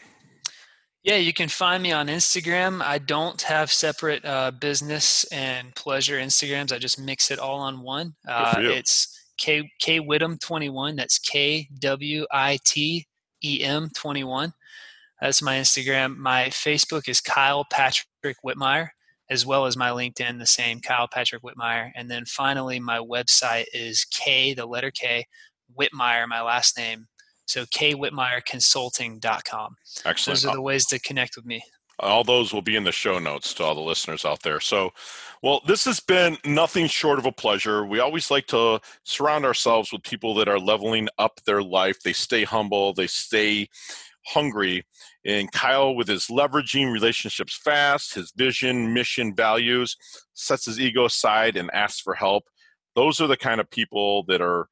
Yeah, 1.04 1.18
you 1.18 1.34
can 1.34 1.50
find 1.50 1.84
me 1.84 1.92
on 1.92 2.08
Instagram. 2.08 2.82
I 2.82 3.00
don't 3.00 3.42
have 3.42 3.72
separate 3.72 4.24
uh, 4.24 4.52
business 4.52 5.26
and 5.26 5.76
pleasure 5.76 6.18
Instagrams. 6.18 6.72
I 6.72 6.78
just 6.78 7.00
mix 7.00 7.32
it 7.32 7.40
all 7.40 7.60
on 7.60 7.82
one. 7.82 8.14
Uh, 8.28 8.56
it's 8.60 9.20
K 9.38 9.70
K 9.82 10.00
Wittem 10.00 10.40
twenty 10.40 10.70
one. 10.70 10.96
That's 10.96 11.18
K 11.18 11.68
W 11.80 12.26
I 12.32 12.60
T 12.64 13.08
E 13.44 13.64
M 13.64 13.90
twenty 13.96 14.24
one. 14.24 14.54
That's 15.22 15.42
my 15.42 15.58
Instagram. 15.58 16.18
My 16.18 16.48
Facebook 16.48 17.08
is 17.08 17.22
Kyle 17.22 17.64
Patrick 17.64 18.38
Whitmire, 18.44 18.90
as 19.30 19.46
well 19.46 19.68
as 19.68 19.78
my 19.78 19.90
LinkedIn, 19.90 20.40
the 20.40 20.48
same 20.48 20.80
Kyle 20.80 21.08
Patrick 21.08 21.44
Whitmire. 21.44 21.92
And 21.96 22.10
then 22.10 22.26
finally, 22.26 22.80
my 22.80 22.98
website 22.98 23.66
is 23.72 24.04
K, 24.06 24.56
the 24.56 24.66
letter 24.66 24.90
K, 24.90 25.28
Whitmire, 25.80 26.28
my 26.28 26.42
last 26.42 26.76
name. 26.76 27.06
So 27.46 27.66
kwhitmireconsulting.com. 27.66 29.76
Excellent. 30.06 30.36
Those 30.36 30.46
are 30.46 30.56
the 30.56 30.62
ways 30.62 30.88
to 30.88 31.00
connect 31.00 31.36
with 31.36 31.46
me. 31.46 31.62
All 32.00 32.24
those 32.24 32.52
will 32.52 32.64
be 32.64 32.76
in 32.76 32.84
the 32.84 32.92
show 32.92 33.20
notes 33.20 33.54
to 33.54 33.64
all 33.64 33.76
the 33.76 33.82
listeners 33.82 34.26
out 34.26 34.42
there. 34.42 34.60
So, 34.60 34.90
well, 35.44 35.62
this 35.68 35.86
has 35.86 36.00
been 36.00 36.40
nothing 36.44 36.88
short 36.88 37.20
of 37.20 37.28
a 37.28 37.32
pleasure. 37.32 37.86
We 37.86 38.00
always 38.00 38.32
like 38.32 38.48
to 38.48 38.80
surround 39.04 39.46
ourselves 39.46 39.92
with 39.92 40.02
people 40.02 40.34
that 40.36 40.48
are 40.48 40.58
leveling 40.58 41.10
up 41.20 41.42
their 41.46 41.62
life. 41.62 42.02
They 42.02 42.14
stay 42.14 42.44
humble, 42.44 42.94
they 42.94 43.06
stay 43.06 43.70
hungry. 44.26 44.84
And 45.26 45.52
Kyle, 45.52 45.96
with 45.96 46.08
his 46.08 46.28
leveraging 46.28 46.92
relationships 46.92 47.56
fast, 47.56 48.16
his 48.16 48.32
vision, 48.36 48.94
mission, 48.94 49.36
values, 49.36 49.96
sets 50.34 50.66
his 50.66 50.80
ego 50.80 51.06
aside 51.06 51.58
and 51.58 51.70
asks 51.72 52.00
for 52.00 52.16
help. 52.16 52.46
Those 52.96 53.22
are 53.22 53.28
the 53.28 53.38
kind 53.38 53.62
of 53.62 53.70
people 53.70 54.24
that 54.24 54.42
are 54.42 54.68